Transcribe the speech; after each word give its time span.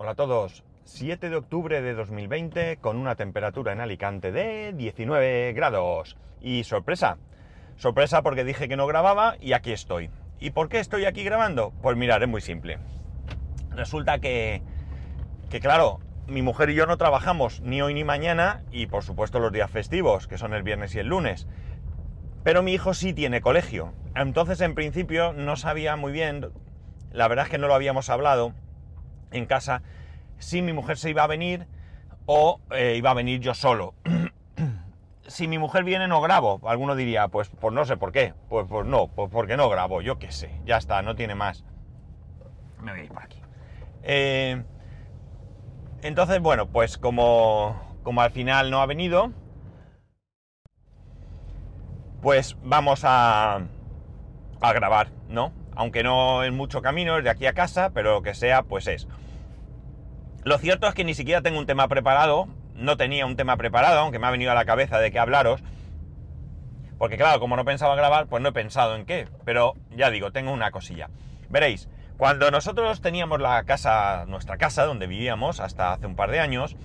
Hola 0.00 0.12
a 0.12 0.14
todos. 0.14 0.62
7 0.84 1.28
de 1.28 1.34
octubre 1.34 1.82
de 1.82 1.92
2020 1.92 2.76
con 2.76 2.98
una 2.98 3.16
temperatura 3.16 3.72
en 3.72 3.80
Alicante 3.80 4.30
de 4.30 4.72
19 4.72 5.52
grados. 5.54 6.16
Y 6.40 6.62
sorpresa. 6.62 7.18
Sorpresa 7.74 8.22
porque 8.22 8.44
dije 8.44 8.68
que 8.68 8.76
no 8.76 8.86
grababa 8.86 9.34
y 9.40 9.54
aquí 9.54 9.72
estoy. 9.72 10.08
¿Y 10.38 10.50
por 10.50 10.68
qué 10.68 10.78
estoy 10.78 11.04
aquí 11.04 11.24
grabando? 11.24 11.72
Pues 11.82 11.96
mirar, 11.96 12.22
es 12.22 12.28
muy 12.28 12.40
simple. 12.40 12.78
Resulta 13.70 14.20
que, 14.20 14.62
que 15.50 15.58
claro, 15.58 15.98
mi 16.28 16.42
mujer 16.42 16.70
y 16.70 16.76
yo 16.76 16.86
no 16.86 16.96
trabajamos 16.96 17.60
ni 17.62 17.82
hoy 17.82 17.92
ni 17.92 18.04
mañana 18.04 18.62
y 18.70 18.86
por 18.86 19.02
supuesto 19.02 19.40
los 19.40 19.50
días 19.50 19.68
festivos, 19.68 20.28
que 20.28 20.38
son 20.38 20.54
el 20.54 20.62
viernes 20.62 20.94
y 20.94 21.00
el 21.00 21.08
lunes. 21.08 21.48
Pero 22.44 22.62
mi 22.62 22.72
hijo 22.72 22.94
sí 22.94 23.14
tiene 23.14 23.40
colegio. 23.40 23.94
Entonces 24.14 24.60
en 24.60 24.76
principio 24.76 25.32
no 25.32 25.56
sabía 25.56 25.96
muy 25.96 26.12
bien, 26.12 26.52
la 27.10 27.26
verdad 27.26 27.46
es 27.46 27.50
que 27.50 27.58
no 27.58 27.66
lo 27.66 27.74
habíamos 27.74 28.10
hablado 28.10 28.54
en 29.30 29.46
casa, 29.46 29.82
si 30.38 30.62
mi 30.62 30.72
mujer 30.72 30.98
se 30.98 31.10
iba 31.10 31.24
a 31.24 31.26
venir 31.26 31.66
o 32.26 32.60
eh, 32.70 32.94
iba 32.96 33.10
a 33.10 33.14
venir 33.14 33.40
yo 33.40 33.54
solo. 33.54 33.94
si 35.26 35.46
mi 35.46 35.58
mujer 35.58 35.84
viene 35.84 36.08
no 36.08 36.20
grabo. 36.20 36.60
Alguno 36.64 36.96
diría, 36.96 37.28
pues, 37.28 37.50
pues 37.60 37.72
no 37.72 37.84
sé 37.84 37.96
por 37.96 38.12
qué. 38.12 38.34
Pues, 38.48 38.66
pues 38.68 38.86
no, 38.86 39.08
pues 39.08 39.30
porque 39.30 39.56
no 39.56 39.68
grabo, 39.68 40.00
yo 40.00 40.18
qué 40.18 40.32
sé. 40.32 40.50
Ya 40.64 40.76
está, 40.76 41.02
no 41.02 41.14
tiene 41.14 41.34
más. 41.34 41.64
Me 42.82 42.92
voy 42.92 43.00
a 43.00 43.04
ir 43.04 43.10
por 43.10 43.22
aquí. 43.22 43.40
Eh, 44.02 44.62
entonces, 46.02 46.40
bueno, 46.40 46.66
pues 46.66 46.96
como, 46.96 47.76
como 48.02 48.22
al 48.22 48.30
final 48.30 48.70
no 48.70 48.80
ha 48.80 48.86
venido, 48.86 49.32
pues 52.22 52.56
vamos 52.62 53.02
a, 53.04 53.60
a 54.60 54.72
grabar, 54.72 55.10
¿no? 55.28 55.52
Aunque 55.78 56.02
no 56.02 56.42
es 56.42 56.50
mucho 56.50 56.82
camino, 56.82 57.18
es 57.18 57.22
de 57.24 57.30
aquí 57.30 57.46
a 57.46 57.52
casa, 57.52 57.90
pero 57.94 58.14
lo 58.14 58.22
que 58.22 58.34
sea, 58.34 58.64
pues 58.64 58.88
es. 58.88 59.06
Lo 60.42 60.58
cierto 60.58 60.88
es 60.88 60.94
que 60.94 61.04
ni 61.04 61.14
siquiera 61.14 61.40
tengo 61.40 61.56
un 61.56 61.66
tema 61.66 61.86
preparado, 61.86 62.48
no 62.74 62.96
tenía 62.96 63.24
un 63.26 63.36
tema 63.36 63.56
preparado, 63.56 64.00
aunque 64.00 64.18
me 64.18 64.26
ha 64.26 64.32
venido 64.32 64.50
a 64.50 64.56
la 64.56 64.64
cabeza 64.64 64.98
de 64.98 65.12
qué 65.12 65.20
hablaros. 65.20 65.62
Porque 66.98 67.16
claro, 67.16 67.38
como 67.38 67.54
no 67.54 67.64
pensaba 67.64 67.94
grabar, 67.94 68.26
pues 68.26 68.42
no 68.42 68.48
he 68.48 68.52
pensado 68.52 68.96
en 68.96 69.06
qué. 69.06 69.28
Pero 69.44 69.74
ya 69.94 70.10
digo, 70.10 70.32
tengo 70.32 70.50
una 70.50 70.72
cosilla. 70.72 71.10
Veréis, 71.48 71.88
cuando 72.16 72.50
nosotros 72.50 73.00
teníamos 73.00 73.40
la 73.40 73.62
casa, 73.62 74.24
nuestra 74.26 74.56
casa, 74.56 74.84
donde 74.84 75.06
vivíamos 75.06 75.60
hasta 75.60 75.92
hace 75.92 76.06
un 76.06 76.16
par 76.16 76.32
de 76.32 76.40
años, 76.40 76.76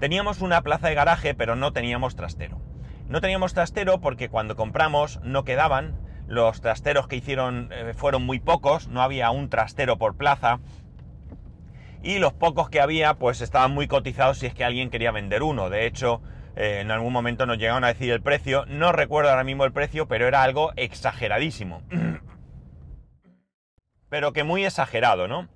teníamos 0.00 0.40
una 0.40 0.62
plaza 0.62 0.88
de 0.88 0.94
garaje, 0.94 1.34
pero 1.34 1.54
no 1.54 1.74
teníamos 1.74 2.16
trastero. 2.16 2.62
No 3.10 3.20
teníamos 3.20 3.52
trastero 3.52 4.00
porque 4.00 4.30
cuando 4.30 4.56
compramos 4.56 5.20
no 5.22 5.44
quedaban, 5.44 6.07
los 6.28 6.60
trasteros 6.60 7.08
que 7.08 7.16
hicieron 7.16 7.70
eh, 7.72 7.94
fueron 7.96 8.24
muy 8.24 8.38
pocos, 8.38 8.86
no 8.88 9.02
había 9.02 9.30
un 9.30 9.48
trastero 9.48 9.96
por 9.96 10.14
plaza, 10.14 10.60
y 12.02 12.18
los 12.18 12.32
pocos 12.32 12.70
que 12.70 12.80
había 12.80 13.14
pues 13.14 13.40
estaban 13.40 13.72
muy 13.72 13.88
cotizados 13.88 14.38
si 14.38 14.46
es 14.46 14.54
que 14.54 14.64
alguien 14.64 14.90
quería 14.90 15.10
vender 15.10 15.42
uno. 15.42 15.70
De 15.70 15.86
hecho, 15.86 16.20
eh, 16.54 16.80
en 16.80 16.90
algún 16.90 17.12
momento 17.12 17.46
nos 17.46 17.58
llegaron 17.58 17.82
a 17.82 17.88
decir 17.88 18.12
el 18.12 18.22
precio, 18.22 18.66
no 18.66 18.92
recuerdo 18.92 19.30
ahora 19.30 19.42
mismo 19.42 19.64
el 19.64 19.72
precio, 19.72 20.06
pero 20.06 20.28
era 20.28 20.42
algo 20.42 20.72
exageradísimo. 20.76 21.82
pero 24.08 24.32
que 24.32 24.44
muy 24.44 24.64
exagerado, 24.64 25.28
¿no? 25.28 25.48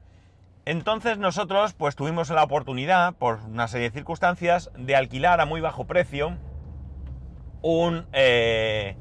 Entonces 0.65 1.19
nosotros 1.19 1.75
pues 1.75 1.97
tuvimos 1.97 2.31
la 2.31 2.43
oportunidad, 2.43 3.15
por 3.15 3.41
una 3.45 3.69
serie 3.69 3.91
de 3.91 3.95
circunstancias, 3.95 4.71
de 4.77 4.97
alquilar 4.97 5.41
a 5.41 5.47
muy 5.47 5.61
bajo 5.61 5.87
precio 5.87 6.39
un... 7.63 8.07
Eh, 8.13 8.97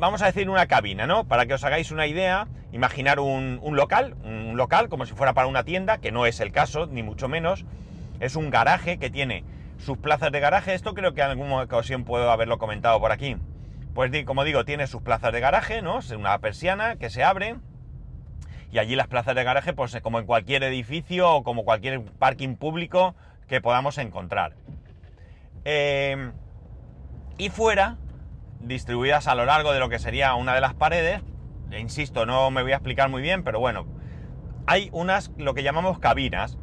vamos 0.00 0.22
a 0.22 0.26
decir 0.26 0.48
una 0.48 0.66
cabina, 0.66 1.06
¿no? 1.06 1.24
Para 1.24 1.46
que 1.46 1.54
os 1.54 1.62
hagáis 1.62 1.90
una 1.90 2.06
idea, 2.06 2.48
imaginar 2.72 3.20
un, 3.20 3.60
local, 3.76 4.16
un 4.24 4.56
local 4.56 4.88
como 4.88 5.06
si 5.06 5.14
fuera 5.14 5.34
para 5.34 5.46
una 5.46 5.62
tienda, 5.62 5.98
que 5.98 6.10
no 6.10 6.26
es 6.26 6.40
el 6.40 6.50
caso, 6.50 6.86
ni 6.86 7.02
mucho 7.02 7.28
menos. 7.28 7.64
Es 8.18 8.34
un 8.34 8.50
garaje 8.50 8.98
que 8.98 9.10
tiene 9.10 9.44
sus 9.78 9.98
plazas 9.98 10.32
de 10.32 10.40
garaje. 10.40 10.74
Esto 10.74 10.94
creo 10.94 11.14
que 11.14 11.20
en 11.20 11.28
alguna 11.28 11.62
ocasión 11.62 12.04
puedo 12.04 12.30
haberlo 12.30 12.58
comentado 12.58 12.98
por 12.98 13.12
aquí. 13.12 13.36
Pues 13.94 14.10
como 14.24 14.44
digo, 14.44 14.64
tiene 14.64 14.86
sus 14.86 15.02
plazas 15.02 15.32
de 15.32 15.40
garaje, 15.40 15.82
¿no? 15.82 15.98
Es 15.98 16.10
una 16.10 16.38
persiana 16.38 16.96
que 16.96 17.10
se 17.10 17.22
abre. 17.22 17.56
Y 18.72 18.78
allí 18.78 18.96
las 18.96 19.08
plazas 19.08 19.34
de 19.34 19.44
garaje, 19.44 19.74
pues 19.74 19.98
como 20.00 20.18
en 20.18 20.26
cualquier 20.26 20.62
edificio 20.62 21.30
o 21.30 21.42
como 21.42 21.64
cualquier 21.64 22.02
parking 22.02 22.56
público 22.56 23.14
que 23.48 23.60
podamos 23.60 23.98
encontrar. 23.98 24.54
Eh, 25.64 26.30
y 27.36 27.50
fuera 27.50 27.98
distribuidas 28.60 29.26
a 29.26 29.34
lo 29.34 29.44
largo 29.44 29.72
de 29.72 29.80
lo 29.80 29.88
que 29.88 29.98
sería 29.98 30.34
una 30.34 30.54
de 30.54 30.60
las 30.60 30.74
paredes. 30.74 31.22
E 31.70 31.80
insisto, 31.80 32.26
no 32.26 32.50
me 32.50 32.62
voy 32.62 32.72
a 32.72 32.76
explicar 32.76 33.08
muy 33.08 33.22
bien, 33.22 33.44
pero 33.44 33.60
bueno, 33.60 33.86
hay 34.66 34.88
unas, 34.92 35.32
lo 35.36 35.54
que 35.54 35.62
llamamos 35.62 35.98
cabinas, 35.98 36.58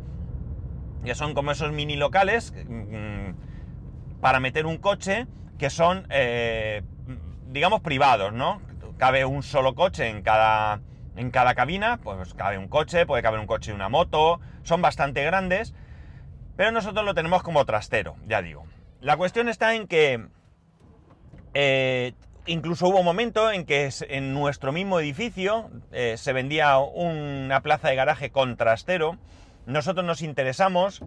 que 1.03 1.15
son 1.15 1.33
como 1.33 1.51
esos 1.51 1.71
mini 1.71 1.95
locales 1.95 2.53
mm, 2.67 4.19
para 4.19 4.39
meter 4.39 4.65
un 4.65 4.77
coche 4.77 5.27
que 5.57 5.69
son, 5.69 6.05
eh, 6.09 6.83
digamos, 7.47 7.81
privados, 7.81 8.33
¿no? 8.33 8.61
Cabe 8.97 9.25
un 9.25 9.43
solo 9.43 9.75
coche 9.75 10.09
en 10.09 10.21
cada, 10.21 10.81
en 11.15 11.31
cada 11.31 11.55
cabina, 11.55 11.99
pues 12.03 12.33
cabe 12.33 12.57
un 12.57 12.67
coche, 12.67 13.05
puede 13.05 13.23
caber 13.23 13.39
un 13.39 13.47
coche 13.47 13.71
y 13.71 13.75
una 13.75 13.89
moto, 13.89 14.39
son 14.63 14.81
bastante 14.81 15.23
grandes, 15.23 15.73
pero 16.55 16.71
nosotros 16.71 17.05
lo 17.05 17.13
tenemos 17.13 17.43
como 17.43 17.65
trastero, 17.65 18.15
ya 18.27 18.41
digo. 18.41 18.65
La 18.99 19.15
cuestión 19.15 19.47
está 19.47 19.75
en 19.75 19.87
que 19.87 20.27
eh, 21.53 22.13
incluso 22.47 22.87
hubo 22.87 22.99
un 22.99 23.05
momento 23.05 23.51
en 23.51 23.65
que 23.65 23.89
en 24.09 24.33
nuestro 24.33 24.71
mismo 24.71 24.99
edificio 24.99 25.69
eh, 25.91 26.15
se 26.17 26.33
vendía 26.33 26.77
una 26.77 27.61
plaza 27.61 27.89
de 27.89 27.95
garaje 27.95 28.31
con 28.31 28.57
trastero. 28.57 29.17
Nosotros 29.65 30.05
nos 30.05 30.21
interesamos, 30.21 31.03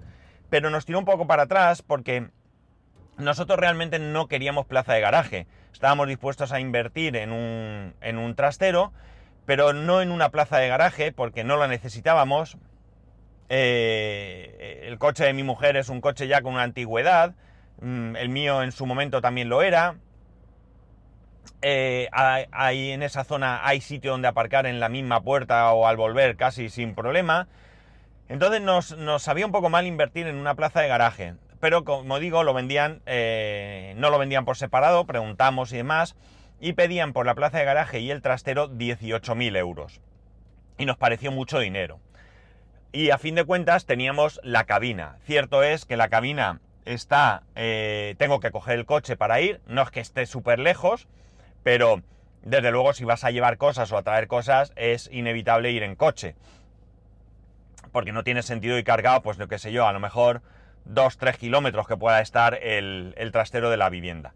pero 0.50 0.70
nos 0.70 0.84
tiró 0.84 0.98
un 0.98 1.04
poco 1.04 1.26
para 1.26 1.44
atrás 1.44 1.82
porque 1.82 2.28
nosotros 3.16 3.58
realmente 3.58 3.98
no 3.98 4.28
queríamos 4.28 4.66
plaza 4.66 4.92
de 4.92 5.00
garaje. 5.00 5.46
Estábamos 5.72 6.08
dispuestos 6.08 6.52
a 6.52 6.60
invertir 6.60 7.16
en 7.16 7.32
un, 7.32 7.94
en 8.00 8.18
un 8.18 8.34
trastero, 8.34 8.92
pero 9.46 9.72
no 9.72 10.02
en 10.02 10.10
una 10.10 10.30
plaza 10.30 10.58
de 10.58 10.68
garaje 10.68 11.12
porque 11.12 11.42
no 11.42 11.56
la 11.56 11.68
necesitábamos. 11.68 12.58
Eh, 13.48 14.84
el 14.84 14.98
coche 14.98 15.24
de 15.24 15.32
mi 15.32 15.42
mujer 15.42 15.76
es 15.76 15.88
un 15.88 16.00
coche 16.00 16.28
ya 16.28 16.42
con 16.42 16.54
una 16.54 16.62
antigüedad. 16.62 17.34
Mm, 17.80 18.16
el 18.16 18.28
mío 18.28 18.62
en 18.62 18.72
su 18.72 18.84
momento 18.84 19.20
también 19.22 19.48
lo 19.48 19.62
era 19.62 19.96
eh, 21.62 22.08
en 22.52 23.02
esa 23.02 23.24
zona 23.24 23.66
hay 23.66 23.80
sitio 23.80 24.12
donde 24.12 24.28
aparcar 24.28 24.66
en 24.66 24.80
la 24.80 24.88
misma 24.88 25.22
puerta 25.22 25.72
o 25.72 25.86
al 25.86 25.96
volver 25.96 26.36
casi 26.36 26.68
sin 26.68 26.94
problema. 26.94 27.48
Entonces 28.28 28.62
nos, 28.62 29.22
sabía 29.22 29.46
un 29.46 29.52
poco 29.52 29.70
mal 29.70 29.86
invertir 29.86 30.26
en 30.26 30.36
una 30.36 30.54
plaza 30.54 30.80
de 30.80 30.88
garaje. 30.88 31.34
Pero 31.58 31.84
como 31.84 32.18
digo, 32.18 32.42
lo 32.42 32.54
vendían, 32.54 33.02
eh, 33.06 33.94
no 33.96 34.10
lo 34.10 34.18
vendían 34.18 34.44
por 34.44 34.56
separado, 34.56 35.04
preguntamos 35.04 35.72
y 35.72 35.76
demás, 35.76 36.16
y 36.60 36.72
pedían 36.72 37.12
por 37.12 37.26
la 37.26 37.34
plaza 37.34 37.58
de 37.58 37.64
garaje 37.64 38.00
y 38.00 38.10
el 38.10 38.22
trastero 38.22 38.70
18.000 38.70 39.56
euros. 39.56 40.00
Y 40.78 40.86
nos 40.86 40.96
pareció 40.96 41.32
mucho 41.32 41.58
dinero. 41.58 42.00
Y 42.92 43.10
a 43.10 43.18
fin 43.18 43.34
de 43.34 43.44
cuentas 43.44 43.84
teníamos 43.84 44.40
la 44.42 44.64
cabina. 44.64 45.18
Cierto 45.24 45.62
es 45.62 45.84
que 45.84 45.96
la 45.96 46.08
cabina 46.08 46.60
está, 46.84 47.42
eh, 47.54 48.14
tengo 48.18 48.40
que 48.40 48.50
coger 48.50 48.78
el 48.78 48.86
coche 48.86 49.16
para 49.16 49.40
ir, 49.40 49.60
no 49.66 49.82
es 49.82 49.90
que 49.90 50.00
esté 50.00 50.26
súper 50.26 50.58
lejos, 50.58 51.08
pero 51.62 52.02
desde 52.42 52.70
luego 52.70 52.92
si 52.92 53.04
vas 53.04 53.24
a 53.24 53.30
llevar 53.30 53.58
cosas 53.58 53.92
o 53.92 53.98
a 53.98 54.02
traer 54.02 54.26
cosas 54.26 54.72
es 54.76 55.08
inevitable 55.12 55.70
ir 55.70 55.82
en 55.82 55.96
coche. 55.96 56.34
Porque 57.92 58.12
no 58.12 58.24
tiene 58.24 58.42
sentido 58.42 58.78
ir 58.78 58.84
cargado, 58.84 59.22
pues 59.22 59.38
lo 59.38 59.48
que 59.48 59.58
sé 59.58 59.72
yo, 59.72 59.86
a 59.86 59.92
lo 59.92 60.00
mejor 60.00 60.42
2-3 60.88 61.36
kilómetros 61.36 61.86
que 61.86 61.96
pueda 61.96 62.20
estar 62.20 62.54
el, 62.54 63.14
trastero 63.32 63.70
de 63.70 63.76
la 63.76 63.90
vivienda. 63.90 64.34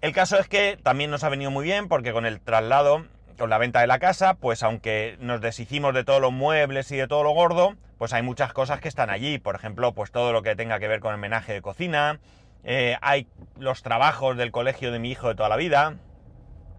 El 0.00 0.12
caso 0.12 0.38
es 0.38 0.48
que 0.48 0.78
también 0.82 1.10
nos 1.10 1.24
ha 1.24 1.28
venido 1.28 1.50
muy 1.50 1.64
bien 1.64 1.88
porque 1.88 2.12
con 2.12 2.26
el 2.26 2.40
traslado, 2.40 3.06
con 3.38 3.50
la 3.50 3.58
venta 3.58 3.80
de 3.80 3.86
la 3.86 3.98
casa, 3.98 4.34
pues 4.34 4.62
aunque 4.62 5.16
nos 5.20 5.40
deshicimos 5.40 5.94
de 5.94 6.04
todos 6.04 6.20
los 6.20 6.32
muebles 6.32 6.90
y 6.90 6.96
de 6.96 7.08
todo 7.08 7.22
lo 7.22 7.32
gordo, 7.32 7.76
pues 7.98 8.12
hay 8.12 8.22
muchas 8.22 8.52
cosas 8.52 8.80
que 8.80 8.88
están 8.88 9.10
allí. 9.10 9.38
Por 9.38 9.54
ejemplo, 9.54 9.92
pues 9.92 10.10
todo 10.10 10.32
lo 10.32 10.42
que 10.42 10.56
tenga 10.56 10.78
que 10.78 10.88
ver 10.88 11.00
con 11.00 11.12
el 11.12 11.20
menaje 11.20 11.52
de 11.52 11.62
cocina, 11.62 12.18
eh, 12.64 12.96
hay 13.02 13.26
los 13.58 13.82
trabajos 13.82 14.36
del 14.36 14.52
colegio 14.52 14.92
de 14.92 14.98
mi 14.98 15.10
hijo 15.10 15.28
de 15.28 15.34
toda 15.34 15.48
la 15.48 15.56
vida, 15.56 15.96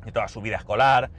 de 0.06 0.12
toda 0.12 0.28
su 0.28 0.42
vida 0.42 0.58
escolar, 0.58 1.12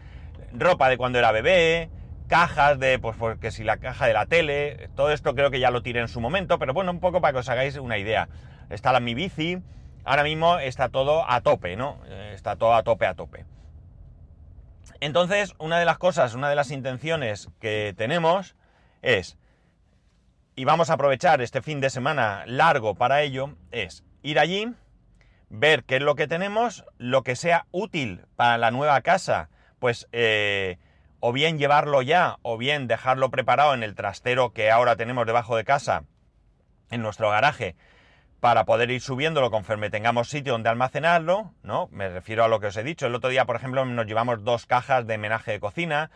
ropa 0.52 0.88
de 0.88 0.96
cuando 0.96 1.18
era 1.18 1.32
bebé, 1.32 1.90
cajas 2.28 2.78
de, 2.78 2.98
pues, 2.98 3.16
porque 3.16 3.50
si 3.50 3.64
la 3.64 3.76
caja 3.76 4.06
de 4.06 4.14
la 4.14 4.26
tele, 4.26 4.88
todo 4.96 5.10
esto 5.10 5.34
creo 5.34 5.50
que 5.50 5.60
ya 5.60 5.70
lo 5.70 5.82
tiré 5.82 6.00
en 6.00 6.08
su 6.08 6.20
momento, 6.20 6.58
pero 6.58 6.72
bueno, 6.72 6.90
un 6.90 7.00
poco 7.00 7.20
para 7.20 7.32
que 7.32 7.38
os 7.40 7.48
hagáis 7.48 7.76
una 7.76 7.98
idea. 7.98 8.28
Está 8.70 8.92
la 8.92 9.00
mi 9.00 9.14
bici, 9.14 9.58
ahora 10.04 10.22
mismo 10.22 10.58
está 10.58 10.88
todo 10.88 11.30
a 11.30 11.40
tope, 11.42 11.76
¿no? 11.76 11.98
Eh, 12.06 12.32
está 12.34 12.56
todo 12.56 12.74
a 12.74 12.82
tope, 12.82 13.06
a 13.06 13.14
tope. 13.14 13.44
Entonces, 15.00 15.54
una 15.58 15.78
de 15.78 15.84
las 15.84 15.98
cosas, 15.98 16.34
una 16.34 16.48
de 16.48 16.56
las 16.56 16.70
intenciones 16.70 17.50
que 17.60 17.94
tenemos 17.96 18.56
es, 19.02 19.36
y 20.54 20.64
vamos 20.64 20.90
a 20.90 20.94
aprovechar 20.94 21.42
este 21.42 21.60
fin 21.60 21.80
de 21.80 21.90
semana 21.90 22.44
largo 22.46 22.94
para 22.94 23.22
ello, 23.22 23.56
es 23.70 24.04
ir 24.22 24.38
allí, 24.38 24.72
ver 25.52 25.84
qué 25.84 25.96
es 25.96 26.02
lo 26.02 26.14
que 26.14 26.26
tenemos, 26.26 26.84
lo 26.96 27.22
que 27.22 27.36
sea 27.36 27.66
útil 27.72 28.24
para 28.36 28.56
la 28.56 28.70
nueva 28.70 29.00
casa, 29.02 29.50
pues 29.78 30.08
eh, 30.10 30.78
o 31.20 31.32
bien 31.32 31.58
llevarlo 31.58 32.00
ya, 32.00 32.38
o 32.40 32.56
bien 32.56 32.88
dejarlo 32.88 33.30
preparado 33.30 33.74
en 33.74 33.82
el 33.82 33.94
trastero 33.94 34.54
que 34.54 34.70
ahora 34.70 34.96
tenemos 34.96 35.26
debajo 35.26 35.54
de 35.54 35.64
casa, 35.64 36.04
en 36.90 37.02
nuestro 37.02 37.30
garaje, 37.30 37.76
para 38.40 38.64
poder 38.64 38.90
ir 38.90 39.02
subiéndolo 39.02 39.50
conforme 39.50 39.90
tengamos 39.90 40.30
sitio 40.30 40.54
donde 40.54 40.70
almacenarlo, 40.70 41.52
¿no? 41.62 41.88
Me 41.92 42.08
refiero 42.08 42.44
a 42.44 42.48
lo 42.48 42.58
que 42.58 42.68
os 42.68 42.76
he 42.78 42.82
dicho. 42.82 43.06
El 43.06 43.14
otro 43.14 43.28
día, 43.28 43.44
por 43.44 43.56
ejemplo, 43.56 43.84
nos 43.84 44.06
llevamos 44.06 44.42
dos 44.42 44.64
cajas 44.64 45.06
de 45.06 45.18
menaje 45.18 45.52
de 45.52 45.60
cocina, 45.60 46.10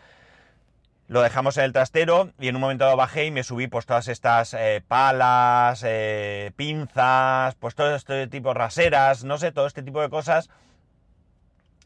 lo 1.07 1.21
dejamos 1.21 1.57
en 1.57 1.63
el 1.63 1.73
trastero 1.73 2.31
y 2.39 2.49
en 2.49 2.55
un 2.55 2.61
momento 2.61 2.95
bajé 2.95 3.25
y 3.25 3.31
me 3.31 3.43
subí 3.43 3.67
pues 3.67 3.85
todas 3.85 4.07
estas 4.07 4.53
eh, 4.53 4.83
palas, 4.87 5.83
eh, 5.85 6.51
pinzas, 6.55 7.55
pues 7.55 7.75
todo 7.75 7.95
este 7.95 8.27
tipo 8.27 8.53
raseras, 8.53 9.23
no 9.23 9.37
sé, 9.37 9.51
todo 9.51 9.67
este 9.67 9.83
tipo 9.83 10.01
de 10.01 10.09
cosas 10.09 10.49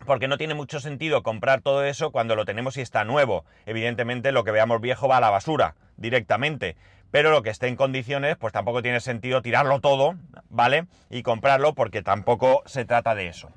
porque 0.05 0.27
no 0.27 0.37
tiene 0.37 0.53
mucho 0.53 0.79
sentido 0.79 1.23
comprar 1.23 1.61
todo 1.61 1.83
eso 1.83 2.11
cuando 2.11 2.35
lo 2.35 2.45
tenemos 2.45 2.77
y 2.77 2.81
está 2.81 3.03
nuevo. 3.03 3.45
Evidentemente 3.65 4.31
lo 4.31 4.43
que 4.43 4.51
veamos 4.51 4.81
viejo 4.81 5.07
va 5.07 5.17
a 5.17 5.21
la 5.21 5.29
basura 5.29 5.75
directamente, 5.97 6.75
pero 7.11 7.31
lo 7.31 7.43
que 7.43 7.51
esté 7.51 7.67
en 7.67 7.75
condiciones 7.75 8.37
pues 8.37 8.53
tampoco 8.53 8.81
tiene 8.81 8.99
sentido 8.99 9.41
tirarlo 9.41 9.79
todo, 9.79 10.15
¿vale? 10.49 10.85
Y 11.09 11.23
comprarlo 11.23 11.73
porque 11.73 12.01
tampoco 12.01 12.63
se 12.65 12.85
trata 12.85 13.15
de 13.15 13.27
eso. 13.27 13.49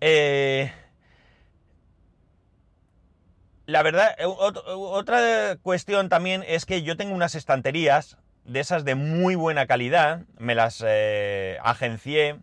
Eh, 0.00 0.72
la 3.70 3.82
verdad, 3.82 4.14
eh, 4.18 4.26
otra 4.26 5.56
cuestión 5.62 6.08
también 6.08 6.44
es 6.46 6.66
que 6.66 6.82
yo 6.82 6.96
tengo 6.96 7.14
unas 7.14 7.34
estanterías 7.34 8.18
de 8.44 8.60
esas 8.60 8.84
de 8.84 8.94
muy 8.94 9.36
buena 9.36 9.66
calidad, 9.66 10.22
me 10.38 10.54
las 10.54 10.84
eh, 10.86 11.58
agencié 11.62 12.38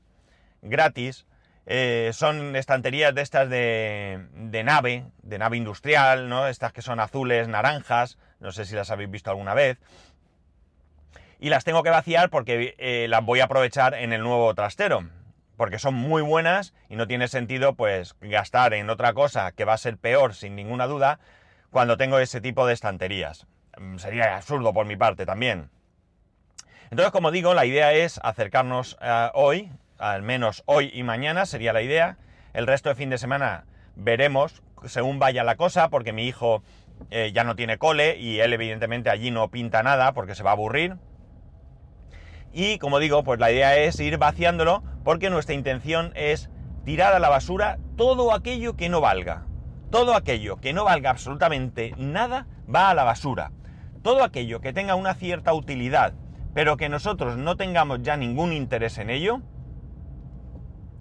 gratis, 0.62 1.26
eh, 1.66 2.12
son 2.14 2.56
estanterías 2.56 3.14
de 3.14 3.22
estas 3.22 3.50
de, 3.50 4.62
nave, 4.64 5.06
de 5.22 5.38
nave 5.38 5.58
industrial, 5.58 6.30
¿no? 6.30 6.48
Estas 6.48 6.72
que 6.72 6.82
son 6.82 7.02
azules, 7.02 7.50
naranjas, 7.50 8.18
no 8.40 8.54
sé 8.54 8.66
si 8.66 8.76
las 8.76 8.90
habéis 8.90 9.12
visto 9.12 9.30
alguna 9.30 9.54
vez. 9.54 9.78
Y 11.40 11.50
las 11.50 11.66
tengo 11.66 11.84
que 11.84 11.90
vaciar 11.90 12.30
porque 12.30 13.06
las 13.10 13.24
voy 13.24 13.42
a 13.42 13.46
aprovechar 13.46 13.94
en 13.94 14.14
el 14.14 14.22
nuevo 14.22 14.56
trastero. 14.56 15.04
Porque 15.57 15.80
son 15.80 15.95
muy 15.95 16.21
buenas 16.21 16.74
y 16.88 16.95
no 16.95 17.07
tiene 17.07 17.27
sentido 17.27 17.74
pues 17.75 18.15
gastar 18.21 18.74
en 18.74 18.89
otra 18.89 19.13
cosa 19.13 19.51
que 19.51 19.65
va 19.65 19.74
a 19.74 19.77
ser 19.77 19.98
peor 19.98 20.33
sin 20.33 20.56
ninguna 20.56 20.88
duda 20.88 21.19
cuando 21.71 21.98
tengo 21.98 22.19
ese 22.19 22.39
tipo 22.39 22.65
de 22.65 22.74
estanterías. 22.74 23.48
Mm, 23.77 23.98
sería 23.98 24.38
absurdo 24.38 24.74
por 24.74 24.86
mi 24.86 24.95
parte 24.95 25.25
también. 25.25 25.69
Entonces, 26.89 27.12
como 27.12 27.31
digo, 27.31 27.54
la 27.54 27.65
idea 27.65 27.92
es 27.92 28.19
acercarnos 28.24 28.98
eh, 29.01 29.30
hoy 29.33 29.71
al 30.00 30.21
menos 30.21 30.63
hoy 30.65 30.92
y 30.94 31.04
mañana 31.04 31.45
sería 31.45 31.74
la 31.74 31.81
idea. 31.81 32.18
El 32.54 32.68
resto 32.68 32.89
de 32.89 32.95
fin 32.95 33.09
de 33.09 33.18
semana 33.18 33.65
veremos 33.95 34.62
según 34.86 35.19
vaya 35.19 35.44
la 35.44 35.56
cosa, 35.56 35.89
porque 35.89 36.13
mi 36.13 36.27
hijo 36.27 36.63
eh, 37.09 37.31
ya 37.33 37.44
no 37.44 37.56
tiene 37.56 37.77
cole 37.77 38.18
y 38.18 38.39
él 38.39 38.54
evidentemente 38.54 39.09
allí 39.09 39.31
no 39.31 39.50
pinta 39.50 39.83
nada 39.83 40.13
porque 40.13 40.36
se 40.36 40.44
va 40.44 40.51
a 40.51 40.54
aburrir. 40.54 40.98
Y 42.54 42.78
como 42.80 43.00
digo, 43.00 43.24
pues 43.24 43.40
la 43.40 43.52
idea 43.52 43.78
es 43.78 44.00
ir 44.00 44.18
vaciándolo 44.18 44.84
porque 45.04 45.30
nuestra 45.30 45.56
intención 45.56 46.12
es 46.16 46.50
tirar 46.84 47.14
a 47.14 47.20
la 47.20 47.30
basura 47.30 47.80
todo 47.96 48.34
aquello 48.34 48.76
que 48.76 48.90
no 48.90 49.02
valga. 49.02 49.46
Todo 49.90 50.16
aquello 50.16 50.58
que 50.58 50.74
no 50.74 50.86
valga 50.86 51.10
absolutamente 51.10 51.94
nada 51.98 52.48
va 52.74 52.90
a 52.90 52.94
la 52.94 53.04
basura. 53.04 53.52
Todo 54.02 54.24
aquello 54.24 54.62
que 54.62 54.74
tenga 54.74 54.96
una 54.96 55.14
cierta 55.14 55.54
utilidad, 55.54 56.14
pero 56.54 56.78
que 56.78 56.90
nosotros 56.90 57.38
no 57.38 57.56
tengamos 57.56 58.02
ya 58.02 58.18
ningún 58.18 58.54
interés 58.54 58.98
en 58.98 59.10
ello, 59.10 59.42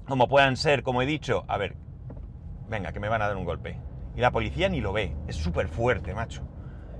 como 0.06 0.28
puedan 0.28 0.56
ser, 0.56 0.82
como 0.82 1.02
he 1.02 1.06
dicho, 1.06 1.44
a 1.48 1.56
ver, 1.56 1.76
venga, 2.68 2.92
que 2.92 3.00
me 3.00 3.08
van 3.08 3.22
a 3.22 3.28
dar 3.28 3.36
un 3.36 3.44
golpe. 3.44 3.78
Y 4.14 4.20
la 4.20 4.30
policía 4.30 4.68
ni 4.68 4.80
lo 4.80 4.92
ve, 4.92 5.16
es 5.26 5.36
súper 5.36 5.68
fuerte, 5.68 6.14
macho. 6.14 6.42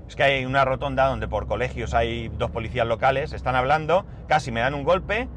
Es 0.07 0.15
que 0.15 0.23
hay 0.23 0.45
una 0.45 0.63
rotonda 0.63 1.07
donde 1.07 1.27
por 1.27 1.47
colegios 1.47 1.93
hay 1.93 2.29
dos 2.29 2.51
policías 2.51 2.87
locales, 2.87 3.33
están 3.33 3.55
hablando, 3.55 4.05
casi 4.27 4.51
me 4.51 4.61
dan 4.61 4.73
un 4.73 4.83
golpe, 4.83 5.27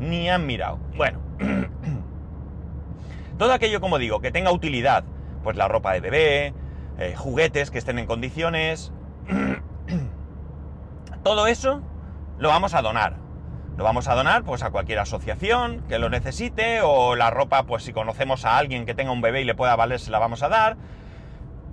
ni 0.00 0.28
han 0.28 0.46
mirado. 0.46 0.78
Bueno, 0.96 1.20
todo 3.38 3.52
aquello, 3.52 3.80
como 3.80 3.98
digo, 3.98 4.20
que 4.20 4.32
tenga 4.32 4.50
utilidad, 4.50 5.04
pues 5.44 5.56
la 5.56 5.68
ropa 5.68 5.92
de 5.92 6.00
bebé, 6.00 6.54
eh, 6.98 7.14
juguetes 7.16 7.70
que 7.70 7.78
estén 7.78 7.98
en 7.98 8.06
condiciones, 8.06 8.92
todo 11.22 11.46
eso 11.46 11.82
lo 12.38 12.48
vamos 12.48 12.74
a 12.74 12.82
donar. 12.82 13.26
Lo 13.76 13.84
vamos 13.84 14.08
a 14.08 14.14
donar 14.14 14.42
pues 14.42 14.62
a 14.62 14.70
cualquier 14.70 14.98
asociación 14.98 15.84
que 15.86 15.98
lo 15.98 16.08
necesite 16.08 16.80
o 16.82 17.14
la 17.14 17.30
ropa 17.30 17.64
pues 17.64 17.82
si 17.82 17.92
conocemos 17.92 18.46
a 18.46 18.56
alguien 18.56 18.86
que 18.86 18.94
tenga 18.94 19.12
un 19.12 19.20
bebé 19.20 19.42
y 19.42 19.44
le 19.44 19.54
pueda 19.54 19.76
valer 19.76 20.00
se 20.00 20.10
la 20.10 20.18
vamos 20.18 20.42
a 20.42 20.48
dar. 20.48 20.76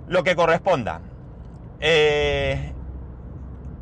Lo 0.06 0.22
que 0.22 0.36
corresponda. 0.36 1.00
Eh, 1.86 2.72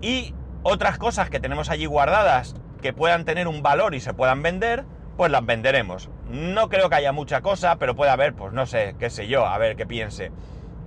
y 0.01 0.35
otras 0.65 0.99
cosas 0.99 1.31
que 1.31 1.39
tenemos 1.39 1.71
allí 1.71 1.87
guardadas 1.87 2.57
que 2.81 2.93
puedan 2.93 3.25
tener 3.25 3.47
un 3.47 3.63
valor 3.63 3.95
y 3.95 4.01
se 4.01 4.13
puedan 4.13 4.43
vender, 4.43 4.85
pues 5.17 5.31
las 5.31 5.47
venderemos. 5.47 6.11
No 6.29 6.69
creo 6.69 6.91
que 6.91 6.97
haya 6.97 7.13
mucha 7.13 7.43
cosa, 7.43 7.77
pero 7.77 7.95
puede 7.95 8.11
haber, 8.11 8.35
pues 8.35 8.53
no 8.53 8.67
sé, 8.67 8.97
qué 8.99 9.09
sé 9.09 9.29
yo, 9.29 9.47
a 9.47 9.57
ver 9.57 9.77
qué 9.77 9.87
piense. 9.87 10.33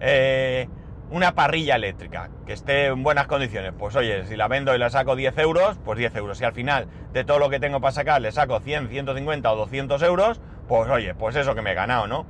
Eh, 0.02 0.68
una 1.10 1.36
parrilla 1.36 1.76
eléctrica 1.76 2.32
que 2.46 2.52
esté 2.52 2.88
en 2.88 3.02
buenas 3.02 3.28
condiciones, 3.28 3.72
pues 3.80 3.96
oye, 3.96 4.26
si 4.26 4.36
la 4.36 4.50
vendo 4.50 4.76
y 4.76 4.78
la 4.78 4.90
saco 4.90 5.16
10 5.16 5.38
euros, 5.38 5.80
pues 5.86 5.98
10 5.98 6.18
euros. 6.18 6.38
Si 6.38 6.44
al 6.44 6.52
final 6.52 6.88
de 7.14 7.24
todo 7.24 7.40
lo 7.40 7.50
que 7.50 7.62
tengo 7.62 7.80
para 7.80 7.94
sacar 7.94 8.22
le 8.22 8.34
saco 8.34 8.60
100, 8.60 8.90
150 8.90 9.54
o 9.54 9.56
200 9.56 10.02
euros, 10.02 10.42
pues 10.68 10.90
oye, 10.90 11.16
pues 11.16 11.38
eso 11.38 11.56
que 11.56 11.62
me 11.62 11.72
he 11.72 11.76
ganado, 11.76 12.08
¿no? 12.08 12.26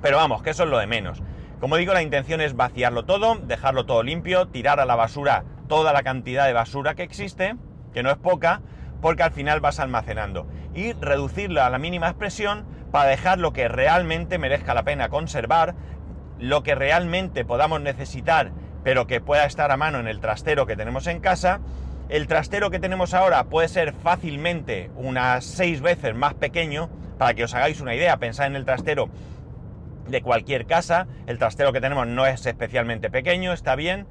Pero 0.00 0.16
vamos, 0.16 0.42
que 0.42 0.48
eso 0.48 0.62
es 0.62 0.70
lo 0.70 0.78
de 0.78 0.86
menos. 0.86 1.20
Como 1.60 1.76
digo, 1.76 1.94
la 1.94 2.02
intención 2.02 2.42
es 2.42 2.54
vaciarlo 2.54 3.06
todo, 3.06 3.36
dejarlo 3.36 3.86
todo 3.86 4.02
limpio, 4.02 4.46
tirar 4.48 4.78
a 4.78 4.84
la 4.84 4.94
basura 4.94 5.44
toda 5.68 5.94
la 5.94 6.02
cantidad 6.02 6.46
de 6.46 6.52
basura 6.52 6.94
que 6.94 7.02
existe, 7.02 7.56
que 7.94 8.02
no 8.02 8.10
es 8.10 8.18
poca, 8.18 8.60
porque 9.00 9.22
al 9.22 9.32
final 9.32 9.60
vas 9.60 9.80
almacenando. 9.80 10.46
Y 10.74 10.92
reducirla 10.92 11.66
a 11.66 11.70
la 11.70 11.78
mínima 11.78 12.08
expresión 12.08 12.66
para 12.92 13.08
dejar 13.08 13.38
lo 13.38 13.54
que 13.54 13.68
realmente 13.68 14.38
merezca 14.38 14.74
la 14.74 14.82
pena 14.82 15.08
conservar, 15.08 15.74
lo 16.38 16.62
que 16.62 16.74
realmente 16.74 17.46
podamos 17.46 17.80
necesitar, 17.80 18.52
pero 18.84 19.06
que 19.06 19.22
pueda 19.22 19.46
estar 19.46 19.70
a 19.70 19.78
mano 19.78 19.98
en 19.98 20.08
el 20.08 20.20
trastero 20.20 20.66
que 20.66 20.76
tenemos 20.76 21.06
en 21.06 21.20
casa. 21.20 21.60
El 22.10 22.26
trastero 22.26 22.70
que 22.70 22.78
tenemos 22.78 23.14
ahora 23.14 23.44
puede 23.44 23.68
ser 23.68 23.94
fácilmente 23.94 24.90
unas 24.94 25.44
seis 25.44 25.80
veces 25.80 26.14
más 26.14 26.34
pequeño, 26.34 26.90
para 27.18 27.32
que 27.32 27.44
os 27.44 27.54
hagáis 27.54 27.80
una 27.80 27.94
idea, 27.94 28.18
pensad 28.18 28.46
en 28.46 28.56
el 28.56 28.66
trastero 28.66 29.08
de 30.08 30.22
cualquier 30.22 30.66
casa, 30.66 31.06
el 31.26 31.38
trastero 31.38 31.72
que 31.72 31.80
tenemos 31.80 32.06
no 32.06 32.26
es 32.26 32.46
especialmente 32.46 33.10
pequeño, 33.10 33.52
está 33.52 33.74
bien, 33.76 34.06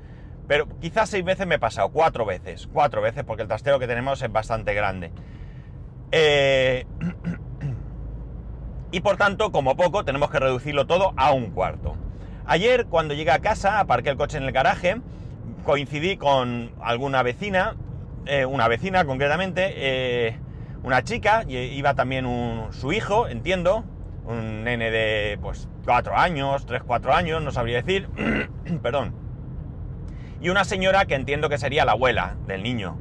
pero 0.47 0.68
quizás 0.80 1.09
seis 1.09 1.24
veces 1.24 1.47
me 1.47 1.56
he 1.56 1.59
pasado, 1.59 1.89
cuatro 1.89 2.25
veces, 2.25 2.68
cuatro 2.71 3.01
veces, 3.01 3.24
porque 3.24 3.44
el 3.44 3.47
trastero 3.47 3.80
que 3.80 3.87
tenemos 3.87 4.21
es 4.21 4.31
bastante 4.31 4.73
grande. 4.73 5.11
Eh, 6.11 6.85
y 8.92 8.99
por 9.02 9.18
tanto, 9.18 9.52
como 9.52 9.75
poco, 9.75 10.06
tenemos 10.06 10.30
que 10.30 10.40
reducirlo 10.40 10.85
todo 10.85 11.14
a 11.18 11.31
un 11.31 11.52
cuarto. 11.52 11.95
Ayer, 12.45 12.85
cuando 12.85 13.14
llegué 13.14 13.31
a 13.31 13.40
casa, 13.40 13.80
aparqué 13.80 14.09
el 14.09 14.18
coche 14.18 14.37
en 14.37 14.44
el 14.44 14.52
garaje, 14.52 15.02
coincidí 15.64 16.18
con 16.18 16.71
alguna 16.80 17.23
vecina, 17.23 17.75
eh, 18.28 18.45
una 18.45 18.68
vecina 18.68 19.04
concretamente, 19.06 19.73
eh, 19.75 20.40
una 20.83 21.04
chica, 21.04 21.44
y 21.47 21.57
iba 21.57 21.95
también 21.95 22.28
su 22.71 22.94
hijo, 22.94 23.28
entiendo, 23.28 23.83
un 24.28 24.64
nene 24.64 24.92
de 24.92 25.40
pues 25.42 25.68
4 25.85 26.18
años, 26.18 26.65
3, 26.65 26.83
4 26.85 27.13
años, 27.13 27.42
no 27.42 27.51
sabría 27.51 27.81
decir, 27.81 28.09
perdón, 28.81 29.13
y 30.42 30.49
una 30.49 30.65
señora 30.65 31.06
que 31.06 31.15
entiendo 31.15 31.49
que 31.49 31.57
sería 31.57 31.85
la 31.85 31.94
abuela 31.94 32.35
del 32.47 32.63
niño. 32.63 32.97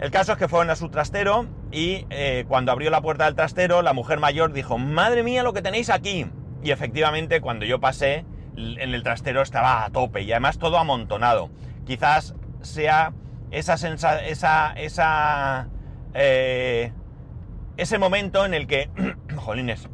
El 0.00 0.10
caso 0.10 0.32
es 0.32 0.38
que 0.38 0.48
fueron 0.48 0.70
a 0.70 0.76
su 0.76 0.88
trastero 0.88 1.46
y 1.70 2.06
eh, 2.10 2.44
cuando 2.48 2.72
abrió 2.72 2.90
la 2.90 3.00
puerta 3.00 3.26
del 3.26 3.36
trastero, 3.36 3.82
la 3.82 3.92
mujer 3.92 4.18
mayor 4.18 4.52
dijo, 4.52 4.76
madre 4.76 5.22
mía 5.22 5.44
lo 5.44 5.52
que 5.52 5.62
tenéis 5.62 5.90
aquí. 5.90 6.26
Y 6.62 6.70
efectivamente, 6.72 7.40
cuando 7.40 7.64
yo 7.64 7.80
pasé, 7.80 8.24
en 8.56 8.94
el 8.94 9.02
trastero 9.02 9.42
estaba 9.42 9.84
a 9.84 9.90
tope 9.90 10.22
y 10.22 10.32
además 10.32 10.58
todo 10.58 10.78
amontonado. 10.78 11.50
Quizás 11.86 12.34
sea 12.60 13.12
esa 13.50 13.74
esa, 13.74 14.72
esa, 14.74 15.68
eh, 16.14 16.92
ese 17.76 17.98
momento 17.98 18.44
en 18.44 18.54
el 18.54 18.66
que, 18.66 18.90
jolines, 19.36 19.88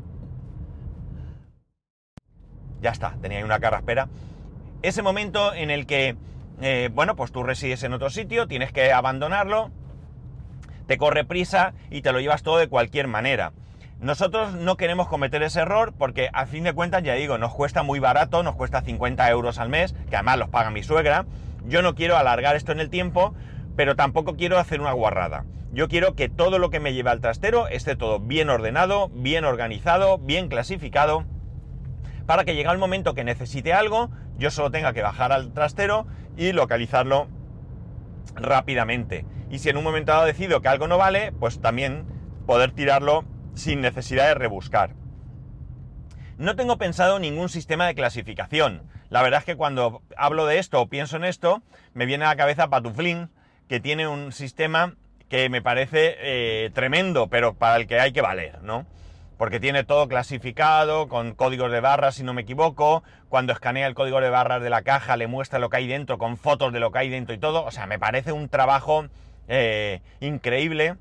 ya 2.81 2.91
está, 2.91 3.17
tenía 3.21 3.39
ahí 3.39 3.45
una 3.45 3.61
carraspera, 3.61 4.09
ese 4.83 5.03
momento 5.03 5.53
en 5.55 5.71
el 5.71 5.87
que, 5.87 6.17
eh, 6.61 6.91
bueno, 6.93 7.17
pues 7.17 7.33
tú 7.33 7.43
resides 7.43 7.83
en 7.83 7.93
otro 7.93 8.11
sitio, 8.11 8.47
tienes 8.47 8.73
que 8.73 8.93
abandonarlo, 8.93 9.71
te 10.87 10.99
corre 10.99 11.25
prisa 11.25 11.75
y 11.91 12.03
te 12.03 12.13
lo 12.13 12.21
llevas 12.21 12.43
todo 12.43 12.59
de 12.59 12.69
cualquier 12.69 13.09
manera. 13.09 13.53
Nosotros 14.01 14.55
no 14.55 14.77
queremos 14.77 15.09
cometer 15.09 15.43
ese 15.43 15.61
error 15.61 15.93
porque 15.99 16.31
a 16.33 16.47
fin 16.47 16.63
de 16.63 16.73
cuentas, 16.73 17.03
ya 17.03 17.15
digo, 17.15 17.37
nos 17.37 17.53
cuesta 17.53 17.83
muy 17.83 17.99
barato, 17.99 18.45
nos 18.45 18.55
cuesta 18.55 18.83
50 18.83 19.29
euros 19.31 19.59
al 19.59 19.69
mes, 19.69 19.95
que 20.09 20.15
además 20.15 20.39
los 20.39 20.49
paga 20.49 20.71
mi 20.71 20.85
suegra. 20.85 21.27
Yo 21.67 21.83
no 21.83 21.97
quiero 21.97 22.17
alargar 22.17 22.55
esto 22.55 22.71
en 22.71 22.79
el 22.79 22.91
tiempo, 22.91 23.35
pero 23.75 23.97
tampoco 23.97 24.37
quiero 24.37 24.59
hacer 24.59 24.81
una 24.81 24.93
guarrada. 24.93 25.45
Yo 25.73 25.89
quiero 25.89 26.15
que 26.15 26.29
todo 26.29 26.61
lo 26.61 26.71
que 26.71 26.79
me 26.79 26.95
lleve 26.95 27.11
al 27.11 27.21
trastero 27.21 27.67
esté 27.67 27.97
todo 27.97 28.21
bien 28.21 28.49
ordenado, 28.51 29.11
bien 29.13 29.45
organizado, 29.45 30.19
bien 30.19 30.49
clasificado, 30.49 31.25
para 32.29 32.45
que 32.45 32.55
llegue 32.55 32.71
el 32.71 32.77
momento 32.77 33.15
que 33.15 33.25
necesite 33.25 33.73
algo, 33.73 34.11
yo 34.37 34.51
solo 34.51 34.71
tenga 34.71 34.93
que 34.93 35.01
bajar 35.01 35.33
al 35.33 35.55
trastero 35.55 36.07
y 36.37 36.53
localizarlo 36.53 37.27
rápidamente. 38.35 39.25
Y 39.49 39.61
si 39.61 39.71
en 39.71 39.79
un 39.79 39.85
momento 39.85 40.13
dado 40.13 40.27
decido 40.27 40.61
que 40.61 40.69
algo 40.69 40.89
no 40.89 40.99
vale, 40.99 41.33
pues 41.33 41.63
también 41.63 42.05
poder 42.47 42.73
tirarlo 42.73 43.25
sin 43.55 43.81
necesidad 43.81 44.27
de 44.27 44.35
rebuscar. 44.35 44.91
No 46.37 46.55
tengo 46.55 46.77
pensado 46.77 47.19
ningún 47.19 47.49
sistema 47.49 47.87
de 47.87 47.95
clasificación. 47.95 48.83
La 49.09 49.23
verdad 49.23 49.39
es 49.39 49.47
que 49.47 49.57
cuando 49.57 50.03
hablo 50.15 50.45
de 50.45 50.59
esto 50.59 50.83
o 50.83 50.89
pienso 50.91 51.17
en 51.17 51.25
esto, 51.25 51.63
me 51.95 52.05
viene 52.05 52.27
a 52.27 52.29
la 52.29 52.37
cabeza 52.37 52.69
Patuflin, 52.69 53.31
que 53.69 53.81
tiene 53.81 54.07
un 54.07 54.33
sistema 54.33 54.97
que 55.31 55.49
me 55.49 55.63
parece 55.63 56.17
eh, 56.19 56.71
tremendo, 56.75 57.29
pero 57.29 57.55
para 57.55 57.77
el 57.77 57.87
que 57.87 57.99
hay 57.99 58.13
que 58.13 58.21
valer, 58.21 58.61
¿no? 58.61 58.85
Porque 59.39 59.61
tiene 59.61 59.85
todo 59.85 60.09
clasificado, 60.09 61.09
con 61.09 61.33
códigos 61.35 61.73
de 61.73 61.81
barras, 61.81 62.17
si 62.17 62.25
no 62.25 62.35
me 62.35 62.43
equivoco. 62.43 63.03
Cuando 63.29 63.53
escanea 63.53 63.87
el 63.87 63.95
código 63.95 64.21
de 64.21 64.29
barras 64.29 64.61
de 64.61 64.69
la 64.69 64.83
caja, 64.83 65.17
le 65.17 65.29
muestra 65.29 65.59
lo 65.59 65.71
que 65.71 65.79
hay 65.79 65.87
dentro, 65.87 66.19
con 66.19 66.37
fotos 66.37 66.73
de 66.73 66.81
lo 66.81 66.91
que 66.93 66.99
hay 66.99 67.09
dentro 67.09 67.35
y 67.35 67.39
todo. 67.39 67.65
O 67.65 67.71
sea, 67.71 67.87
me 67.87 67.99
parece 67.99 68.33
un 68.33 68.49
trabajo 68.49 69.07
eh, 69.47 70.03
increíble. 70.21 70.97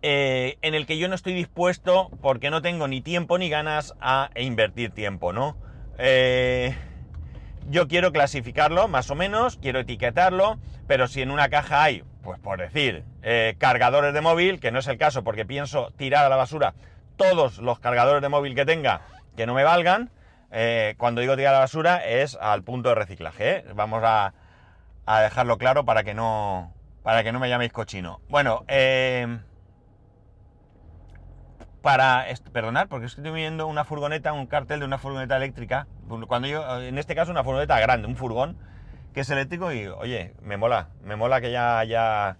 Eh, 0.00 0.56
en 0.62 0.74
el 0.74 0.86
que 0.86 0.96
yo 0.96 1.08
no 1.08 1.14
estoy 1.14 1.34
dispuesto, 1.34 2.10
porque 2.22 2.50
no 2.50 2.62
tengo 2.62 2.88
ni 2.88 3.00
tiempo 3.00 3.36
ni 3.36 3.48
ganas 3.48 3.94
a 4.00 4.30
invertir 4.36 4.90
tiempo, 4.90 5.32
¿no? 5.32 5.56
Yo 7.68 7.88
quiero 7.88 8.12
clasificarlo, 8.12 8.88
más 8.88 9.10
o 9.10 9.14
menos, 9.14 9.58
quiero 9.60 9.80
etiquetarlo, 9.80 10.58
pero 10.86 11.06
si 11.06 11.22
en 11.22 11.30
una 11.30 11.48
caja 11.48 11.82
hay 11.82 12.04
pues 12.28 12.40
por 12.40 12.58
decir, 12.58 13.04
eh, 13.22 13.54
cargadores 13.56 14.12
de 14.12 14.20
móvil, 14.20 14.60
que 14.60 14.70
no 14.70 14.80
es 14.80 14.86
el 14.86 14.98
caso 14.98 15.24
porque 15.24 15.46
pienso 15.46 15.92
tirar 15.96 16.26
a 16.26 16.28
la 16.28 16.36
basura 16.36 16.74
todos 17.16 17.56
los 17.56 17.78
cargadores 17.78 18.20
de 18.20 18.28
móvil 18.28 18.54
que 18.54 18.66
tenga 18.66 19.00
que 19.34 19.46
no 19.46 19.54
me 19.54 19.64
valgan. 19.64 20.10
Eh, 20.50 20.94
cuando 20.98 21.22
digo 21.22 21.36
tirar 21.36 21.54
a 21.54 21.56
la 21.56 21.60
basura 21.60 22.04
es 22.04 22.36
al 22.38 22.64
punto 22.64 22.90
de 22.90 22.96
reciclaje. 22.96 23.50
¿eh? 23.50 23.64
Vamos 23.74 24.02
a, 24.04 24.34
dejarlo 25.22 25.56
claro 25.56 25.86
para 25.86 26.04
que 26.04 26.12
no, 26.12 26.74
para 27.02 27.24
que 27.24 27.32
no 27.32 27.38
me 27.38 27.48
llaméis 27.48 27.72
cochino. 27.72 28.20
Bueno, 28.28 28.66
para 31.88 32.26
perdonar, 32.52 32.86
porque 32.88 33.06
estoy 33.06 33.30
viendo 33.30 33.66
una 33.66 33.82
furgoneta, 33.82 34.34
un 34.34 34.46
cartel 34.46 34.80
de 34.80 34.84
una 34.84 34.98
furgoneta 34.98 35.38
eléctrica. 35.38 35.86
Cuando 36.26 36.46
yo, 36.46 36.82
en 36.82 36.98
este 36.98 37.14
caso, 37.14 37.30
una 37.30 37.42
furgoneta 37.42 37.80
grande, 37.80 38.06
un 38.06 38.14
furgón 38.14 38.58
que 39.14 39.20
es 39.20 39.30
eléctrico 39.30 39.72
y, 39.72 39.86
oye, 39.86 40.34
me 40.42 40.58
mola, 40.58 40.90
me 41.02 41.16
mola 41.16 41.40
que 41.40 41.50
ya 41.50 41.78
haya 41.78 42.36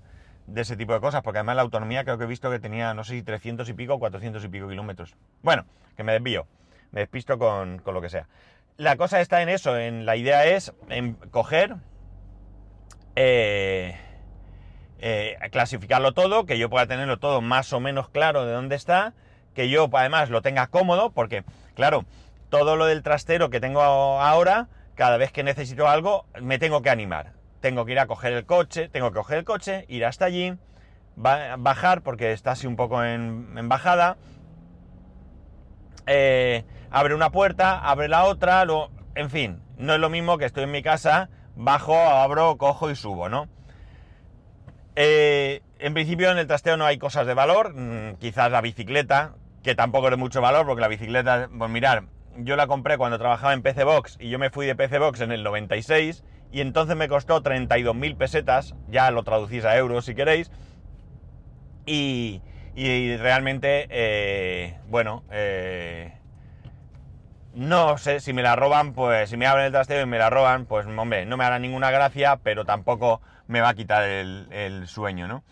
de 0.46 0.60
ese 0.60 0.76
tipo 0.76 0.92
de 0.92 1.00
cosas, 1.00 1.22
porque 1.22 1.38
además 1.38 1.56
la 1.56 1.62
autonomía 1.62 2.04
creo 2.04 2.18
que 2.18 2.24
he 2.24 2.26
visto 2.26 2.50
que 2.50 2.58
tenía, 2.58 2.92
no 2.92 3.04
sé 3.04 3.14
si 3.14 3.22
300 3.22 3.66
y 3.70 3.72
pico 3.72 3.94
o 3.94 3.98
400 3.98 4.44
y 4.44 4.48
pico 4.48 4.68
kilómetros. 4.68 5.16
Bueno, 5.40 5.64
que 5.96 6.04
me 6.04 6.12
desvío, 6.12 6.46
me 6.90 7.00
despisto 7.00 7.38
con, 7.38 7.80
lo 7.86 8.02
que 8.02 8.10
sea. 8.10 8.28
La 8.76 8.98
cosa 8.98 9.18
está 9.18 9.40
en 9.40 9.48
eso, 9.48 9.78
en 9.78 10.04
la 10.04 10.16
idea 10.16 10.44
es 10.44 10.74
coger, 11.30 11.76
eh, 13.16 13.96
eh, 14.98 15.38
clasificarlo 15.50 16.12
todo, 16.12 16.44
que 16.44 16.58
yo 16.58 16.68
pueda 16.68 16.86
tenerlo 16.86 17.18
todo 17.18 17.40
más 17.40 17.72
o 17.72 17.80
menos 17.80 18.10
claro 18.10 18.44
de 18.44 18.52
dónde 18.52 18.76
está, 18.76 19.14
que 19.58 19.68
yo 19.68 19.90
además 19.92 20.30
lo 20.30 20.40
tenga 20.40 20.68
cómodo, 20.68 21.10
porque, 21.10 21.42
claro, 21.74 22.04
todo 22.48 22.76
lo 22.76 22.86
del 22.86 23.02
trastero 23.02 23.50
que 23.50 23.58
tengo 23.58 23.82
ahora, 23.82 24.68
cada 24.94 25.16
vez 25.16 25.32
que 25.32 25.42
necesito 25.42 25.88
algo 25.88 26.26
me 26.40 26.60
tengo 26.60 26.80
que 26.80 26.90
animar. 26.90 27.32
Tengo 27.58 27.84
que 27.84 27.90
ir 27.90 27.98
a 27.98 28.06
coger 28.06 28.34
el 28.34 28.46
coche, 28.46 28.88
tengo 28.88 29.10
que 29.10 29.16
coger 29.16 29.38
el 29.38 29.44
coche, 29.44 29.84
ir 29.88 30.04
hasta 30.04 30.26
allí, 30.26 30.54
bajar 31.16 32.02
porque 32.02 32.30
está 32.30 32.52
así 32.52 32.68
un 32.68 32.76
poco 32.76 33.02
en, 33.02 33.68
bajada, 33.68 34.16
eh, 36.06 36.64
abre 36.92 37.16
una 37.16 37.30
puerta, 37.30 37.80
abre 37.80 38.06
la 38.06 38.26
otra, 38.26 38.64
lo, 38.64 38.92
en 39.16 39.28
fin, 39.28 39.60
no 39.76 39.92
es 39.92 39.98
lo 39.98 40.08
mismo 40.08 40.38
que 40.38 40.44
estoy 40.44 40.62
en 40.62 40.70
mi 40.70 40.84
casa, 40.84 41.30
bajo, 41.56 41.98
abro, 41.98 42.58
cojo 42.58 42.92
y 42.92 42.94
subo, 42.94 43.28
¿no? 43.28 43.48
Eh, 44.94 45.62
en 45.80 45.94
principio 45.94 46.30
en 46.30 46.38
el 46.38 46.46
trasteo 46.46 46.76
no 46.76 46.84
hay 46.84 46.96
cosas 46.98 47.26
de 47.26 47.34
valor, 47.34 47.74
mm, 47.74 48.18
quizás 48.20 48.52
la 48.52 48.60
bicicleta, 48.60 49.34
que 49.62 49.74
tampoco 49.74 50.06
es 50.06 50.12
de 50.12 50.16
mucho 50.16 50.40
valor 50.40 50.66
porque 50.66 50.80
la 50.80 50.88
bicicleta, 50.88 51.48
pues 51.56 51.70
mirar, 51.70 52.04
yo 52.36 52.56
la 52.56 52.66
compré 52.66 52.98
cuando 52.98 53.18
trabajaba 53.18 53.52
en 53.52 53.62
PC 53.62 53.84
Box 53.84 54.16
y 54.20 54.30
yo 54.30 54.38
me 54.38 54.50
fui 54.50 54.66
de 54.66 54.76
PC 54.76 54.98
Box 54.98 55.20
en 55.20 55.32
el 55.32 55.42
96 55.42 56.22
y 56.52 56.60
entonces 56.60 56.96
me 56.96 57.08
costó 57.08 57.42
32.000 57.42 58.16
pesetas, 58.16 58.74
ya 58.88 59.10
lo 59.10 59.22
traducís 59.22 59.64
a 59.64 59.76
euros 59.76 60.04
si 60.04 60.14
queréis, 60.14 60.50
y, 61.84 62.42
realmente, 63.16 63.86
eh, 63.90 64.78
bueno, 64.88 65.24
eh, 65.30 66.12
no 67.54 67.96
sé, 67.98 68.20
si 68.20 68.32
me 68.32 68.42
la 68.42 68.56
roban, 68.56 68.92
pues 68.92 69.30
si 69.30 69.36
me 69.36 69.46
abren 69.46 69.66
el 69.66 69.72
trasteo 69.72 70.02
y 70.02 70.06
me 70.06 70.18
la 70.18 70.30
roban, 70.30 70.66
pues 70.66 70.86
hombre, 70.86 71.24
no 71.26 71.36
me 71.36 71.44
hará 71.44 71.58
ninguna 71.58 71.90
gracia, 71.90 72.36
pero 72.42 72.64
tampoco 72.64 73.20
me 73.46 73.60
va 73.60 73.70
a 73.70 73.74
quitar 73.74 74.04
el 74.04 74.86
sueño, 74.86 75.26
¿no? 75.26 75.42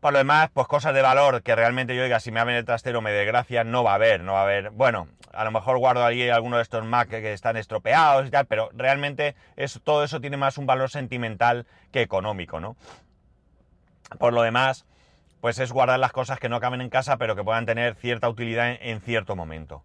Por 0.00 0.12
lo 0.12 0.18
demás, 0.18 0.50
pues 0.52 0.68
cosas 0.68 0.94
de 0.94 1.02
valor 1.02 1.42
que 1.42 1.56
realmente 1.56 1.96
yo 1.96 2.04
diga, 2.04 2.20
si 2.20 2.30
me 2.30 2.40
abren 2.40 2.56
el 2.56 2.64
trastero 2.64 3.00
me 3.00 3.10
desgracia, 3.10 3.64
no 3.64 3.82
va 3.82 3.92
a 3.92 3.94
haber, 3.94 4.22
no 4.22 4.34
va 4.34 4.40
a 4.40 4.44
haber. 4.44 4.70
Bueno, 4.70 5.08
a 5.32 5.44
lo 5.44 5.50
mejor 5.50 5.78
guardo 5.78 6.04
ahí 6.04 6.28
alguno 6.28 6.56
de 6.56 6.62
estos 6.62 6.84
Mac 6.84 7.08
que 7.08 7.32
están 7.32 7.56
estropeados 7.56 8.26
y 8.26 8.30
tal, 8.30 8.46
pero 8.46 8.70
realmente 8.74 9.34
todo 9.82 10.04
eso 10.04 10.20
tiene 10.20 10.36
más 10.36 10.56
un 10.56 10.66
valor 10.66 10.90
sentimental 10.90 11.66
que 11.90 12.02
económico, 12.02 12.60
¿no? 12.60 12.76
Por 14.18 14.32
lo 14.32 14.42
demás, 14.42 14.86
pues 15.40 15.58
es 15.58 15.72
guardar 15.72 15.98
las 15.98 16.12
cosas 16.12 16.38
que 16.38 16.48
no 16.48 16.60
caben 16.60 16.80
en 16.80 16.90
casa, 16.90 17.16
pero 17.16 17.34
que 17.34 17.44
puedan 17.44 17.66
tener 17.66 17.94
cierta 17.96 18.28
utilidad 18.28 18.76
en 18.80 19.00
cierto 19.00 19.34
momento. 19.36 19.82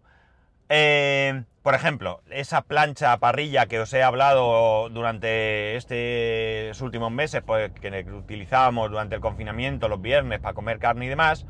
Eh, 0.68 1.44
por 1.62 1.74
ejemplo, 1.74 2.22
esa 2.30 2.62
plancha 2.62 3.16
parrilla 3.18 3.66
que 3.66 3.80
os 3.80 3.92
he 3.92 4.02
hablado 4.02 4.88
durante 4.90 5.76
estos 5.76 6.80
últimos 6.82 7.10
meses, 7.10 7.42
pues, 7.44 7.70
que 7.72 8.06
utilizábamos 8.12 8.90
durante 8.90 9.14
el 9.14 9.20
confinamiento 9.20 9.88
los 9.88 10.00
viernes 10.00 10.40
para 10.40 10.54
comer 10.54 10.78
carne 10.78 11.06
y 11.06 11.08
demás, 11.08 11.46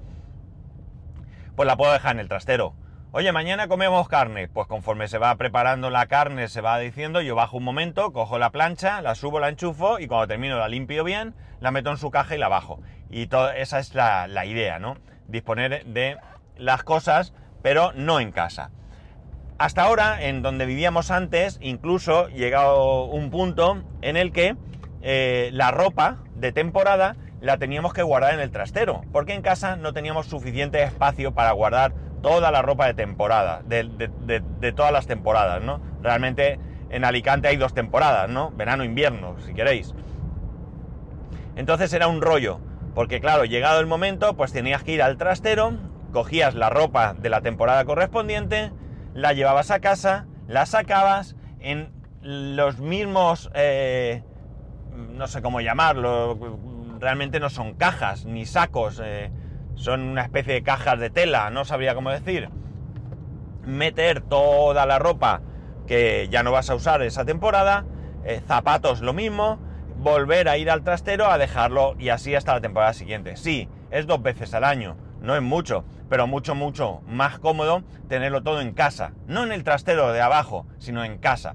pues 1.56 1.66
la 1.66 1.76
puedo 1.76 1.92
dejar 1.92 2.16
en 2.16 2.20
el 2.20 2.28
trastero. 2.28 2.74
Oye, 3.12 3.30
mañana 3.30 3.68
comemos 3.68 4.08
carne. 4.08 4.48
Pues 4.48 4.66
conforme 4.66 5.06
se 5.06 5.18
va 5.18 5.34
preparando 5.36 5.88
la 5.88 6.06
carne, 6.06 6.48
se 6.48 6.60
va 6.60 6.78
diciendo, 6.80 7.20
yo 7.20 7.36
bajo 7.36 7.56
un 7.56 7.62
momento, 7.62 8.12
cojo 8.12 8.38
la 8.38 8.50
plancha, 8.50 9.00
la 9.02 9.14
subo, 9.14 9.38
la 9.38 9.48
enchufo 9.48 10.00
y 10.00 10.08
cuando 10.08 10.26
termino 10.26 10.58
la 10.58 10.66
limpio 10.66 11.04
bien, 11.04 11.34
la 11.60 11.70
meto 11.70 11.90
en 11.90 11.96
su 11.96 12.10
caja 12.10 12.34
y 12.34 12.38
la 12.38 12.48
bajo. 12.48 12.80
Y 13.10 13.28
esa 13.56 13.78
es 13.78 13.94
la 13.94 14.46
idea, 14.46 14.80
¿no? 14.80 14.96
Disponer 15.28 15.84
de 15.86 16.18
las 16.56 16.82
cosas, 16.82 17.32
pero 17.62 17.92
no 17.92 18.18
en 18.18 18.32
casa. 18.32 18.72
Hasta 19.56 19.84
ahora, 19.84 20.20
en 20.20 20.42
donde 20.42 20.66
vivíamos 20.66 21.12
antes, 21.12 21.58
incluso 21.62 22.28
llegado 22.28 23.04
un 23.04 23.30
punto 23.30 23.84
en 24.02 24.16
el 24.16 24.32
que 24.32 24.56
eh, 25.00 25.50
la 25.52 25.70
ropa 25.70 26.18
de 26.34 26.50
temporada 26.50 27.16
la 27.40 27.56
teníamos 27.56 27.92
que 27.92 28.02
guardar 28.02 28.34
en 28.34 28.40
el 28.40 28.50
trastero, 28.50 29.02
porque 29.12 29.32
en 29.32 29.42
casa 29.42 29.76
no 29.76 29.92
teníamos 29.92 30.26
suficiente 30.26 30.82
espacio 30.82 31.32
para 31.32 31.52
guardar 31.52 31.94
toda 32.20 32.50
la 32.50 32.62
ropa 32.62 32.86
de 32.86 32.94
temporada, 32.94 33.62
de, 33.64 34.72
todas 34.74 34.90
las 34.90 35.06
temporadas, 35.06 35.62
¿no? 35.62 35.80
Realmente 36.02 36.58
en 36.90 37.04
Alicante 37.04 37.46
hay 37.46 37.56
dos 37.56 37.74
temporadas, 37.74 38.28
¿no? 38.28 38.50
Verano-invierno, 38.50 39.36
si 39.46 39.54
queréis. 39.54 39.94
Entonces 41.54 41.92
era 41.92 42.08
un 42.08 42.22
rollo, 42.22 42.58
porque 42.94 43.20
claro, 43.20 43.44
llegado 43.44 43.78
el 43.78 43.86
momento, 43.86 44.34
pues 44.34 44.52
tenías 44.52 44.82
que 44.82 44.92
ir 44.92 45.02
al 45.02 45.16
trastero, 45.16 45.74
cogías 46.12 46.54
la 46.56 46.70
ropa 46.70 47.14
de 47.14 47.28
la 47.28 47.40
temporada 47.40 47.84
correspondiente, 47.84 48.72
la 49.14 49.32
llevabas 49.32 49.70
a 49.70 49.80
casa, 49.80 50.26
la 50.46 50.66
sacabas 50.66 51.36
en 51.60 51.90
los 52.20 52.78
mismos, 52.78 53.50
eh, 53.54 54.22
no 54.92 55.26
sé 55.26 55.40
cómo 55.40 55.60
llamarlo, 55.60 56.38
realmente 56.98 57.40
no 57.40 57.48
son 57.48 57.74
cajas 57.74 58.26
ni 58.26 58.44
sacos, 58.44 59.00
eh, 59.02 59.30
son 59.74 60.02
una 60.02 60.22
especie 60.22 60.54
de 60.54 60.62
cajas 60.62 60.98
de 60.98 61.10
tela, 61.10 61.50
no 61.50 61.64
sabría 61.64 61.94
cómo 61.94 62.10
decir. 62.10 62.48
Meter 63.62 64.20
toda 64.20 64.84
la 64.84 64.98
ropa 64.98 65.40
que 65.86 66.28
ya 66.30 66.42
no 66.42 66.52
vas 66.52 66.70
a 66.70 66.74
usar 66.74 67.02
esa 67.02 67.24
temporada, 67.24 67.84
eh, 68.24 68.40
zapatos 68.46 69.00
lo 69.00 69.12
mismo, 69.12 69.58
volver 69.98 70.48
a 70.48 70.56
ir 70.56 70.70
al 70.70 70.82
trastero 70.82 71.30
a 71.30 71.38
dejarlo 71.38 71.94
y 71.98 72.08
así 72.08 72.34
hasta 72.34 72.54
la 72.54 72.60
temporada 72.60 72.92
siguiente. 72.92 73.36
Sí, 73.36 73.68
es 73.90 74.06
dos 74.06 74.22
veces 74.22 74.54
al 74.54 74.64
año, 74.64 74.96
no 75.20 75.36
es 75.36 75.42
mucho, 75.42 75.84
pero 76.08 76.26
mucho, 76.26 76.54
mucho 76.54 77.00
más 77.06 77.38
cómodo 77.38 77.82
tenerlo 78.08 78.42
todo 78.42 78.60
en 78.60 78.72
casa, 78.72 79.12
no 79.26 79.44
en 79.44 79.52
el 79.52 79.64
trastero 79.64 80.12
de 80.12 80.20
abajo, 80.20 80.66
sino 80.78 81.04
en 81.04 81.18
casa. 81.18 81.54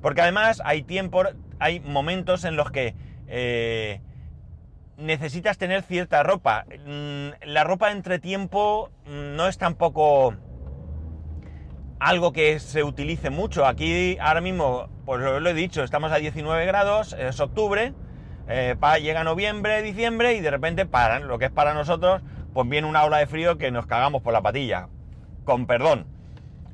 Porque 0.00 0.20
además 0.20 0.62
hay 0.64 0.82
tiempo, 0.82 1.22
hay 1.58 1.80
momentos 1.80 2.44
en 2.44 2.56
los 2.56 2.70
que 2.70 2.94
eh, 3.28 4.00
necesitas 4.96 5.58
tener 5.58 5.82
cierta 5.82 6.22
ropa. 6.22 6.64
Mm, 6.86 7.28
la 7.46 7.64
ropa 7.64 7.92
entre 7.92 8.18
tiempo 8.18 8.90
mm, 9.06 9.36
no 9.36 9.48
es 9.48 9.58
tampoco 9.58 10.34
algo 12.00 12.32
que 12.32 12.58
se 12.58 12.82
utilice 12.82 13.30
mucho. 13.30 13.64
Aquí 13.64 14.18
ahora 14.20 14.40
mismo, 14.40 14.88
pues 15.04 15.20
lo, 15.20 15.48
he 15.48 15.54
dicho, 15.54 15.84
estamos 15.84 16.10
a 16.10 16.16
19 16.16 16.66
grados, 16.66 17.14
es 17.18 17.38
octubre, 17.38 17.94
eh, 18.48 18.76
llega 19.00 19.22
noviembre, 19.22 19.82
diciembre 19.82 20.34
y 20.34 20.40
de 20.40 20.50
repente 20.50 20.84
para 20.84 21.20
lo 21.20 21.38
que 21.38 21.44
es 21.46 21.52
para 21.52 21.74
nosotros 21.74 22.22
pues 22.52 22.68
viene 22.68 22.86
una 22.86 23.04
ola 23.04 23.18
de 23.18 23.26
frío 23.26 23.58
que 23.58 23.70
nos 23.70 23.86
cagamos 23.86 24.22
por 24.22 24.32
la 24.32 24.42
patilla. 24.42 24.88
Con 25.44 25.66
perdón. 25.66 26.06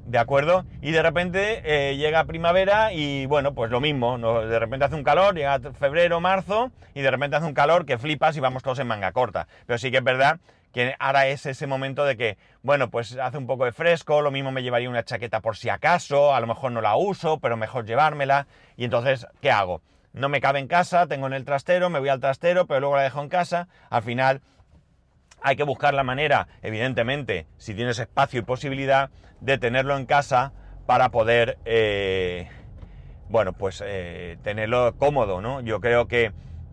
¿De 0.06 0.18
acuerdo? 0.18 0.64
Y 0.80 0.92
de 0.92 1.02
repente 1.02 1.60
eh, 1.64 1.96
llega 1.96 2.24
primavera 2.24 2.94
y 2.94 3.26
bueno, 3.26 3.54
pues 3.54 3.70
lo 3.70 3.78
mismo, 3.78 4.16
¿no? 4.16 4.40
de 4.40 4.58
repente 4.58 4.86
hace 4.86 4.94
un 4.94 5.04
calor, 5.04 5.34
llega 5.34 5.60
febrero, 5.78 6.18
marzo 6.18 6.70
y 6.94 7.02
de 7.02 7.10
repente 7.10 7.36
hace 7.36 7.44
un 7.44 7.52
calor 7.52 7.84
que 7.84 7.98
flipas 7.98 8.34
y 8.34 8.40
vamos 8.40 8.62
todos 8.62 8.78
en 8.78 8.86
manga 8.86 9.12
corta. 9.12 9.48
Pero 9.66 9.78
sí 9.78 9.90
que 9.90 9.98
es 9.98 10.04
verdad 10.04 10.40
que 10.72 10.94
ahora 10.98 11.26
es 11.26 11.44
ese 11.44 11.66
momento 11.66 12.04
de 12.04 12.16
que, 12.16 12.38
bueno, 12.62 12.90
pues 12.90 13.18
hace 13.18 13.36
un 13.36 13.46
poco 13.46 13.66
de 13.66 13.72
fresco, 13.72 14.22
lo 14.22 14.30
mismo 14.30 14.50
me 14.50 14.62
llevaría 14.62 14.88
una 14.88 15.04
chaqueta 15.04 15.40
por 15.40 15.56
si 15.56 15.68
acaso, 15.68 16.34
a 16.34 16.40
lo 16.40 16.46
mejor 16.46 16.72
no 16.72 16.80
la 16.80 16.96
uso, 16.96 17.38
pero 17.38 17.56
mejor 17.56 17.84
llevármela. 17.84 18.46
Y 18.76 18.84
entonces, 18.84 19.26
¿qué 19.40 19.50
hago? 19.50 19.82
No 20.12 20.28
me 20.28 20.40
cabe 20.40 20.58
en 20.58 20.68
casa, 20.68 21.06
tengo 21.06 21.26
en 21.26 21.32
el 21.34 21.44
trastero, 21.44 21.90
me 21.90 21.98
voy 21.98 22.08
al 22.08 22.20
trastero, 22.20 22.66
pero 22.66 22.80
luego 22.80 22.96
la 22.96 23.02
dejo 23.02 23.20
en 23.20 23.28
casa. 23.28 23.68
Al 23.90 24.02
final 24.02 24.40
hay 25.42 25.56
que 25.56 25.62
buscar 25.62 25.94
la 25.94 26.04
manera, 26.04 26.48
evidentemente, 26.62 27.46
si 27.56 27.74
tienes 27.74 27.98
espacio 27.98 28.40
y 28.40 28.42
posibilidad, 28.42 29.10
de 29.40 29.58
tenerlo 29.58 29.96
en 29.96 30.06
casa 30.06 30.52
para 30.86 31.10
poder, 31.10 31.58
eh, 31.64 32.48
bueno, 33.28 33.52
pues 33.52 33.82
eh, 33.86 34.38
tenerlo 34.42 34.96
cómodo, 34.96 35.40
¿no? 35.40 35.60
Yo 35.60 35.80
creo 35.80 36.08
que, 36.08 36.32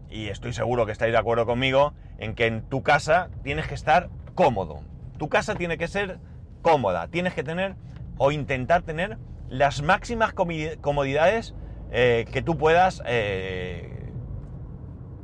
y 0.09 0.29
estoy 0.29 0.53
seguro 0.53 0.85
que 0.85 0.91
estáis 0.91 1.11
de 1.11 1.17
acuerdo 1.17 1.45
conmigo, 1.45 1.93
en 2.17 2.33
que 2.33 2.47
en 2.47 2.63
tu 2.63 2.81
casa 2.81 3.29
tienes 3.43 3.67
que 3.67 3.75
estar 3.75 4.09
cómodo. 4.33 4.83
Tu 5.17 5.29
casa 5.29 5.55
tiene 5.55 5.77
que 5.77 5.87
ser 5.87 6.19
cómoda, 6.61 7.07
tienes 7.07 7.33
que 7.33 7.43
tener 7.43 7.75
o 8.17 8.31
intentar 8.31 8.81
tener 8.81 9.17
las 9.49 9.81
máximas 9.81 10.33
comodidades 10.33 11.53
eh, 11.91 12.25
que 12.31 12.41
tú 12.41 12.57
puedas 12.57 13.03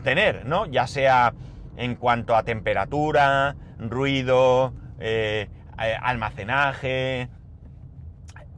tener, 0.04 0.46
¿no? 0.46 0.66
Ya 0.66 0.88
sea 0.88 1.34
en 1.78 1.96
cuanto 1.96 2.36
a 2.36 2.44
temperatura, 2.44 3.56
ruido, 3.80 4.74
eh, 5.00 5.50
eh, 5.82 5.98
almacenaje, 6.00 7.30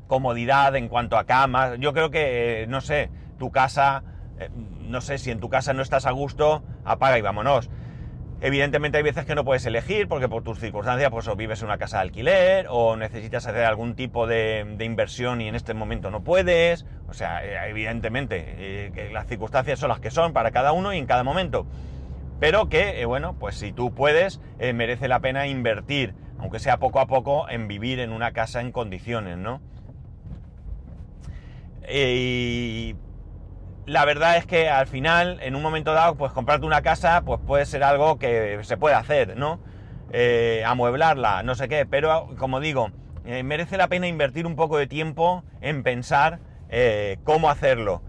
comodidad 0.08 0.75
en 0.75 0.89
cuanto 0.89 1.17
a 1.17 1.25
camas. 1.25 1.79
Yo 1.79 1.93
creo 1.93 2.10
que, 2.10 2.65
no 2.67 2.82
sé, 2.82 3.10
tu 3.38 3.51
casa, 3.51 4.03
eh, 4.39 4.50
no 4.82 5.01
sé, 5.01 5.17
si 5.17 5.32
en 5.32 5.39
tu 5.39 5.50
casa 5.50 5.74
no 5.74 5.82
estás 5.82 6.05
a 6.05 6.12
gusto, 6.12 6.63
apaga 6.84 7.17
y 7.17 7.22
vámonos. 7.22 7.70
Evidentemente 8.41 8.98
hay 8.98 9.03
veces 9.03 9.25
que 9.25 9.36
no 9.36 9.46
puedes 9.46 9.65
elegir 9.65 10.10
porque 10.10 10.27
por 10.27 10.43
tus 10.43 10.60
circunstancias 10.60 11.10
pues 11.12 11.29
o 11.29 11.36
vives 11.38 11.62
en 11.62 11.67
una 11.67 11.77
casa 11.77 11.98
de 11.98 12.01
alquiler 12.01 12.65
o 12.70 12.98
necesitas 12.98 13.48
hacer 13.48 13.63
algún 13.63 13.96
tipo 13.96 14.27
de, 14.27 14.75
inversión 14.82 15.39
y 15.39 15.48
en 15.48 15.55
este 15.55 15.74
momento 15.74 16.12
no 16.12 16.25
puedes. 16.25 16.86
O 17.08 17.13
sea, 17.13 17.41
evidentemente 17.70 18.91
las 19.13 19.27
circunstancias 19.27 19.79
son 19.79 19.88
las 19.88 20.01
que 20.01 20.12
son 20.12 20.34
para 20.34 20.51
cada 20.51 20.74
uno 20.74 20.91
y 20.91 20.98
en 20.98 21.05
cada 21.05 21.24
momento 21.24 21.67
pero 22.40 22.70
que, 22.70 23.02
eh, 23.02 23.06
bueno, 23.06 23.36
pues 23.40 23.56
si 23.56 23.72
tú 23.72 23.94
puedes, 23.94 24.42
eh, 24.60 24.74
merece 24.74 25.08
la 25.08 25.20
pena 25.20 25.48
invertir, 25.48 26.13
aunque 26.38 26.60
sea 26.60 26.78
poco 26.78 27.00
a 27.00 27.08
poco, 27.08 27.48
en 27.50 27.68
vivir 27.68 28.00
en 28.00 28.12
una 28.12 28.32
casa 28.32 28.62
en 28.62 28.72
condiciones, 28.72 29.38
¿no? 29.38 29.62
Y 31.90 32.96
la 33.86 34.06
verdad 34.06 34.38
es 34.38 34.46
que 34.46 34.70
al 34.70 34.88
final, 34.88 35.40
en 35.42 35.56
un 35.56 35.62
momento 35.62 35.94
dado, 35.94 36.16
pues 36.16 36.32
comprarte 36.32 36.66
una 36.66 36.82
casa, 36.82 37.24
pues 37.25 37.40
puede 37.46 37.66
ser 37.66 37.84
algo 37.84 38.18
que 38.18 38.60
se 38.63 38.78
puede 38.78 38.96
hacer, 38.96 39.38
¿no? 39.38 39.60
Eh, 40.12 40.63
amueblarla, 40.66 41.44
no 41.44 41.56
sé 41.56 41.68
qué, 41.68 41.86
pero 41.86 42.28
como 42.38 42.60
digo, 42.60 42.92
merece 43.24 43.78
la 43.78 43.88
pena 43.88 44.08
invertir 44.08 44.46
un 44.46 44.56
poco 44.56 44.78
de 44.78 44.88
tiempo 44.88 45.44
en 45.62 45.84
pensar 45.84 46.40
cómo 47.24 47.50
hacerlo 47.50 48.02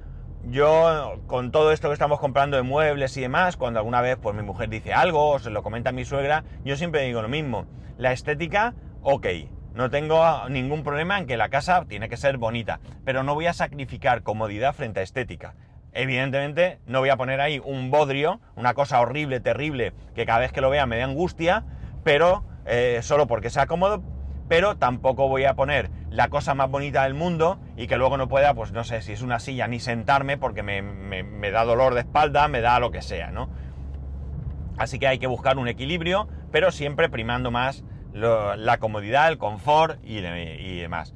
yo, 0.50 1.20
con 1.26 1.50
todo 1.50 1.72
esto 1.72 1.88
que 1.88 1.94
estamos 1.94 2.20
comprando 2.20 2.56
de 2.56 2.62
muebles 2.62 3.16
y 3.16 3.20
demás, 3.20 3.56
cuando 3.56 3.80
alguna 3.80 4.00
vez 4.00 4.16
pues 4.20 4.34
mi 4.34 4.42
mujer 4.42 4.68
dice 4.68 4.92
algo 4.92 5.30
o 5.30 5.38
se 5.38 5.50
lo 5.50 5.62
comenta 5.62 5.90
a 5.90 5.92
mi 5.92 6.04
suegra, 6.04 6.44
yo 6.64 6.76
siempre 6.76 7.02
digo 7.02 7.22
lo 7.22 7.28
mismo. 7.28 7.66
La 7.98 8.12
estética, 8.12 8.74
ok. 9.02 9.26
No 9.74 9.90
tengo 9.90 10.48
ningún 10.48 10.84
problema 10.84 11.18
en 11.18 11.26
que 11.26 11.36
la 11.36 11.48
casa 11.48 11.84
tiene 11.88 12.08
que 12.08 12.16
ser 12.16 12.38
bonita, 12.38 12.78
pero 13.04 13.24
no 13.24 13.34
voy 13.34 13.46
a 13.46 13.52
sacrificar 13.52 14.22
comodidad 14.22 14.74
frente 14.74 15.00
a 15.00 15.02
estética. 15.02 15.54
Evidentemente, 15.92 16.78
no 16.86 17.00
voy 17.00 17.08
a 17.08 17.16
poner 17.16 17.40
ahí 17.40 17.60
un 17.64 17.90
bodrio, 17.90 18.40
una 18.54 18.74
cosa 18.74 19.00
horrible, 19.00 19.40
terrible, 19.40 19.92
que 20.14 20.26
cada 20.26 20.40
vez 20.40 20.52
que 20.52 20.60
lo 20.60 20.70
vea 20.70 20.86
me 20.86 20.96
dé 20.96 21.02
angustia, 21.02 21.64
pero 22.04 22.44
eh, 22.66 23.00
solo 23.02 23.26
porque 23.26 23.50
sea 23.50 23.66
cómodo, 23.66 24.02
pero 24.48 24.76
tampoco 24.76 25.28
voy 25.28 25.44
a 25.44 25.54
poner 25.54 25.90
la 26.10 26.28
cosa 26.28 26.54
más 26.54 26.70
bonita 26.70 27.04
del 27.04 27.14
mundo 27.14 27.58
y 27.76 27.86
que 27.86 27.96
luego 27.96 28.16
no 28.16 28.28
pueda, 28.28 28.54
pues 28.54 28.72
no 28.72 28.84
sé 28.84 29.02
si 29.02 29.12
es 29.12 29.22
una 29.22 29.38
silla, 29.38 29.66
ni 29.66 29.80
sentarme 29.80 30.36
porque 30.36 30.62
me, 30.62 31.50
da 31.50 31.64
dolor 31.64 31.94
de 31.94 32.00
espalda, 32.00 32.48
me 32.48 32.60
da 32.60 32.78
lo 32.78 32.90
que 32.90 33.02
sea, 33.02 33.30
¿no? 33.30 33.48
Así 34.76 34.98
que 34.98 35.06
hay 35.06 35.18
que 35.18 35.26
buscar 35.26 35.58
un 35.58 35.68
equilibrio, 35.68 36.28
pero 36.50 36.72
siempre 36.72 37.08
primando 37.08 37.50
más 37.50 37.84
la 38.12 38.78
comodidad, 38.78 39.28
el 39.28 39.38
confort 39.38 39.98
y, 40.04 40.20
demás. 40.20 41.14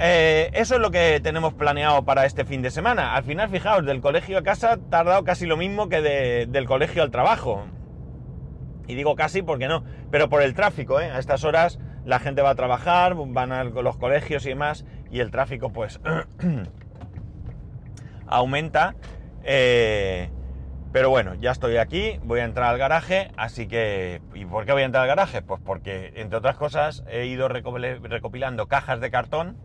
Eh, 0.00 0.50
eso 0.54 0.76
es 0.76 0.80
lo 0.80 0.90
que 0.90 1.20
tenemos 1.20 1.54
planeado 1.54 2.04
para 2.04 2.24
este 2.24 2.44
fin 2.44 2.62
de 2.62 2.70
semana. 2.70 3.14
Al 3.14 3.24
final, 3.24 3.48
fijaos, 3.48 3.84
del 3.84 4.00
colegio 4.00 4.38
a 4.38 4.42
casa 4.42 4.72
ha 4.72 4.76
tardado 4.76 5.24
casi 5.24 5.46
lo 5.46 5.56
mismo 5.56 5.88
que 5.88 6.00
del 6.00 6.66
colegio 6.66 7.02
al 7.02 7.10
trabajo. 7.10 7.66
Y 8.86 8.94
digo 8.94 9.16
casi 9.16 9.42
porque 9.42 9.68
no, 9.68 9.84
pero 10.10 10.28
por 10.28 10.42
el 10.42 10.54
tráfico, 10.54 11.00
¿eh? 11.00 11.10
A 11.10 11.18
estas 11.18 11.44
horas 11.44 11.78
la 12.08 12.18
gente 12.20 12.40
va 12.40 12.48
a 12.48 12.54
trabajar, 12.54 13.14
van 13.14 13.52
a 13.52 13.64
los 13.64 13.98
colegios 13.98 14.46
y 14.46 14.48
demás, 14.48 14.86
y 15.10 15.20
el 15.20 15.30
tráfico 15.30 15.74
pues 15.74 16.00
aumenta. 18.26 18.94
Eh, 19.44 20.30
pero 20.90 21.10
bueno, 21.10 21.34
ya 21.34 21.50
estoy 21.50 21.76
aquí, 21.76 22.18
voy 22.24 22.40
a 22.40 22.44
entrar 22.44 22.70
al 22.70 22.78
garaje, 22.78 23.30
así 23.36 23.68
que... 23.68 24.22
¿Y 24.34 24.46
por 24.46 24.64
qué 24.64 24.72
voy 24.72 24.82
a 24.82 24.84
entrar 24.86 25.02
al 25.02 25.08
garaje? 25.08 25.42
Pues 25.42 25.60
porque, 25.62 26.14
entre 26.16 26.38
otras 26.38 26.56
cosas, 26.56 27.04
he 27.10 27.26
ido 27.26 27.46
recopilando 27.46 28.68
cajas 28.68 29.00
de 29.00 29.10
cartón, 29.10 29.58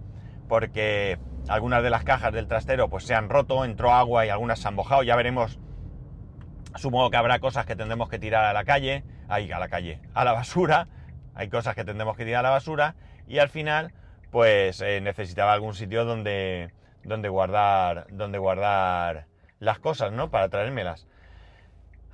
porque 0.49 1.19
algunas 1.47 1.81
de 1.81 1.91
las 1.91 2.03
cajas 2.03 2.33
del 2.33 2.49
trastero 2.49 2.89
pues 2.89 3.05
se 3.05 3.15
han 3.15 3.29
roto, 3.29 3.63
entró 3.63 3.93
agua 3.93 4.25
y 4.25 4.29
algunas 4.29 4.59
se 4.59 4.67
han 4.67 4.75
mojado, 4.75 5.03
ya 5.03 5.15
veremos. 5.15 5.59
Supongo 6.75 7.09
que 7.09 7.15
habrá 7.15 7.39
cosas 7.39 7.65
que 7.65 7.77
tendremos 7.77 8.09
que 8.09 8.19
tirar 8.19 8.43
a 8.43 8.51
la 8.51 8.65
calle, 8.65 9.05
ahí 9.29 9.49
a 9.49 9.59
la 9.59 9.69
calle, 9.69 10.01
a 10.13 10.25
la 10.25 10.33
basura, 10.33 10.89
hay 11.35 11.49
cosas 11.49 11.75
que 11.75 11.83
tendremos 11.83 12.15
que 12.17 12.25
tirar 12.25 12.39
a 12.39 12.49
la 12.49 12.49
basura 12.51 12.95
y 13.27 13.39
al 13.39 13.49
final 13.49 13.93
pues 14.31 14.81
eh, 14.81 14.99
necesitaba 15.01 15.53
algún 15.53 15.75
sitio 15.75 16.05
donde, 16.05 16.71
donde, 17.03 17.29
guardar, 17.29 18.07
donde 18.09 18.39
guardar 18.39 19.27
las 19.59 19.77
cosas, 19.79 20.11
¿no? 20.11 20.31
Para 20.31 20.49
traérmelas. 20.49 21.07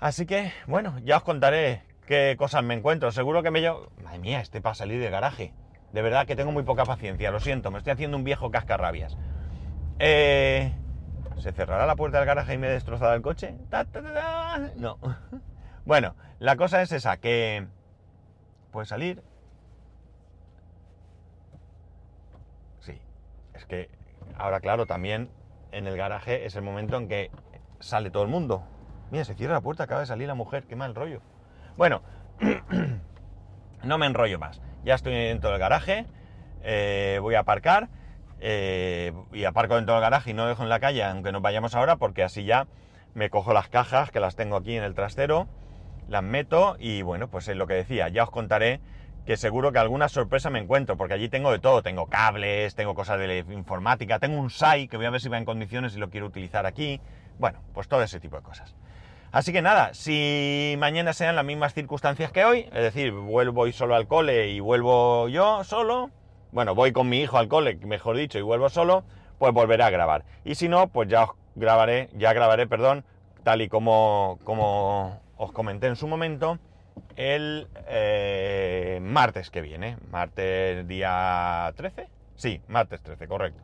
Así 0.02 0.26
que, 0.26 0.52
bueno, 0.68 1.00
ya 1.00 1.18
os 1.18 1.24
contaré 1.24 1.82
qué 2.06 2.36
cosas 2.38 2.64
me 2.64 2.74
encuentro. 2.74 3.12
Seguro 3.12 3.42
que 3.42 3.52
me 3.52 3.62
llevo... 3.62 3.90
Madre 4.04 4.20
mía, 4.20 4.42
este 4.42 4.60
para 4.60 4.76
salir 4.76 5.00
de 5.02 5.10
garaje. 5.10 5.54
De 5.94 6.02
verdad 6.02 6.28
que 6.28 6.36
tengo 6.36 6.52
muy 6.52 6.64
poca 6.64 6.84
paciencia, 6.84 7.32
lo 7.32 7.40
siento, 7.40 7.72
me 7.72 7.78
estoy 7.78 7.94
haciendo 7.94 8.18
un 8.18 8.26
viejo 8.26 8.52
cascarrabias. 8.52 9.18
Eh... 10.00 10.74
¿Se 11.38 11.54
cerrará 11.54 11.86
la 11.86 11.96
puerta 11.96 12.18
del 12.18 12.28
garaje 12.28 12.56
y 12.56 12.58
me 12.58 12.68
destrozará 12.68 13.16
el 13.16 13.22
coche? 13.22 13.56
no. 14.76 14.98
Bueno, 15.86 16.16
la 16.38 16.56
cosa 16.56 16.84
es 16.84 16.92
esa, 16.92 17.18
que 17.18 17.66
puede 18.72 18.86
salir. 18.86 19.22
Sí, 22.80 23.00
es 23.54 23.66
que 23.66 23.90
ahora 24.38 24.60
claro, 24.60 24.86
también 24.86 25.30
en 25.72 25.88
el 25.88 25.98
garaje 25.98 26.46
es 26.46 26.56
el 26.56 26.62
momento 26.62 26.98
en 26.98 27.08
que 27.08 27.32
sale 27.80 28.12
todo 28.12 28.24
el 28.24 28.30
mundo. 28.30 28.64
Mira, 29.12 29.26
se 29.26 29.36
cierra 29.36 29.56
la 29.56 29.62
puerta, 29.62 29.84
acaba 29.84 30.02
de 30.02 30.08
salir 30.08 30.28
la 30.28 30.36
mujer, 30.36 30.66
qué 30.66 30.76
mal 30.76 30.96
rollo. 30.96 31.22
Bueno, 31.78 32.02
no 33.84 33.98
me 33.98 34.06
enrollo 34.06 34.40
más. 34.40 34.62
Ya 34.84 34.96
estoy 34.96 35.14
dentro 35.14 35.50
del 35.50 35.60
garaje, 35.60 36.06
eh, 36.64 37.20
voy 37.22 37.36
a 37.36 37.40
aparcar 37.40 37.90
eh, 38.40 39.14
y 39.34 39.44
aparco 39.44 39.76
dentro 39.76 39.96
del 39.96 40.02
garaje 40.02 40.32
y 40.32 40.34
no 40.34 40.46
dejo 40.46 40.64
en 40.64 40.70
la 40.70 40.80
calle, 40.80 41.04
aunque 41.04 41.32
nos 41.32 41.42
vayamos 41.42 41.76
ahora, 41.76 41.98
porque 41.98 42.24
así 42.24 42.46
ya 42.46 42.68
me 43.14 43.30
cojo 43.30 43.54
las 43.54 43.68
cajas 43.70 44.12
que 44.12 44.20
las 44.20 44.36
tengo 44.36 44.56
aquí 44.56 44.76
en 44.76 44.84
el 44.84 44.94
trastero 44.94 45.48
las 46.10 46.24
meto 46.24 46.76
y 46.80 47.02
bueno, 47.02 47.30
pues 47.30 47.48
es 47.48 47.56
lo 47.56 47.68
que 47.68 47.76
decía, 47.76 48.10
ya 48.10 48.24
os 48.24 48.32
contaré 48.32 48.82
que 49.26 49.38
seguro 49.38 49.72
que 49.72 49.80
alguna 49.80 50.10
sorpresa 50.10 50.50
me 50.50 50.60
encuentro, 50.60 50.98
porque 50.98 51.14
allí 51.14 51.30
tengo 51.30 51.52
de 51.52 51.60
todo, 51.60 51.84
tengo 51.84 52.08
cables, 52.08 52.74
tengo 52.74 52.96
cosas 52.96 53.20
de 53.20 53.46
informática, 53.50 54.18
tengo 54.18 54.40
un 54.40 54.50
SAI 54.50 54.88
que 54.88 54.98
voy 54.98 55.06
a 55.06 55.12
ver 55.12 55.22
si 55.22 55.30
va 55.30 55.38
en 55.38 55.46
condiciones 55.46 55.96
y 55.96 56.00
lo 56.00 56.10
quiero 56.10 56.26
utilizar 56.26 56.66
aquí, 56.66 57.00
bueno, 57.38 57.60
pues 57.74 57.88
todo 57.88 58.02
ese 58.02 58.20
tipo 58.20 58.38
de 58.38 58.44
cosas. 58.44 58.76
Así 59.32 59.54
que 59.54 59.62
nada, 59.62 59.94
si 59.94 60.76
mañana 60.80 61.14
sean 61.14 61.36
las 61.36 61.46
mismas 61.46 61.76
circunstancias 61.76 62.32
que 62.32 62.44
hoy, 62.44 62.62
es 62.74 62.82
decir, 62.82 63.12
vuelvo 63.12 63.68
y 63.68 63.74
solo 63.74 63.94
al 63.94 64.08
cole 64.08 64.50
y 64.50 64.60
vuelvo 64.60 65.30
yo 65.30 65.64
solo, 65.64 66.10
bueno, 66.52 66.74
voy 66.74 66.92
con 66.92 67.08
mi 67.08 67.22
hijo 67.22 67.38
al 67.38 67.48
cole, 67.48 67.76
mejor 67.86 68.18
dicho, 68.18 68.40
y 68.40 68.42
vuelvo 68.42 68.70
solo, 68.70 69.04
pues 69.38 69.54
volveré 69.54 69.84
a 69.84 69.92
grabar. 69.92 70.26
Y 70.44 70.56
si 70.56 70.68
no, 70.68 70.88
pues 70.88 71.08
ya 71.08 71.26
os 71.26 71.30
grabaré, 71.54 72.10
ya 72.14 72.34
grabaré, 72.34 72.66
perdón, 72.66 73.06
tal 73.44 73.62
y 73.62 73.70
como, 73.70 74.40
como 74.44 75.22
os 75.40 75.54
comenté 75.54 75.88
en 75.88 75.96
su 75.96 76.06
momento, 76.06 76.60
el 77.16 77.70
eh, 77.88 79.00
martes 79.02 79.50
que 79.50 79.62
viene, 79.62 79.98
martes 80.12 80.86
día 80.86 81.74
13, 81.78 82.10
sí, 82.36 82.62
martes 82.68 83.02
13, 83.02 83.28
correcto. 83.28 83.64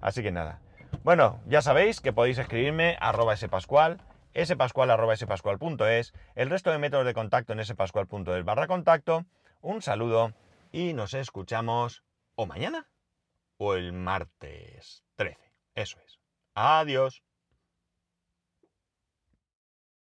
Así 0.00 0.22
que 0.22 0.32
nada. 0.32 0.58
Bueno, 1.04 1.40
ya 1.46 1.62
sabéis 1.62 2.00
que 2.00 2.12
podéis 2.12 2.38
escribirme 2.38 2.96
arroba 3.00 3.36
spascual, 3.36 3.98
spascual 4.36 5.16
spascual.es, 5.16 6.12
el 6.34 6.50
resto 6.50 6.72
de 6.72 6.78
métodos 6.78 7.06
de 7.06 7.14
contacto 7.14 7.52
en 7.52 7.64
spascual.es 7.64 8.44
barra 8.44 8.66
contacto. 8.66 9.24
Un 9.60 9.80
saludo 9.80 10.32
y 10.72 10.92
nos 10.92 11.14
escuchamos 11.14 12.02
o 12.34 12.46
mañana 12.46 12.88
o 13.58 13.74
el 13.74 13.92
martes 13.92 15.04
13. 15.14 15.38
Eso 15.76 15.98
es. 16.04 16.18
Adiós. 16.54 17.22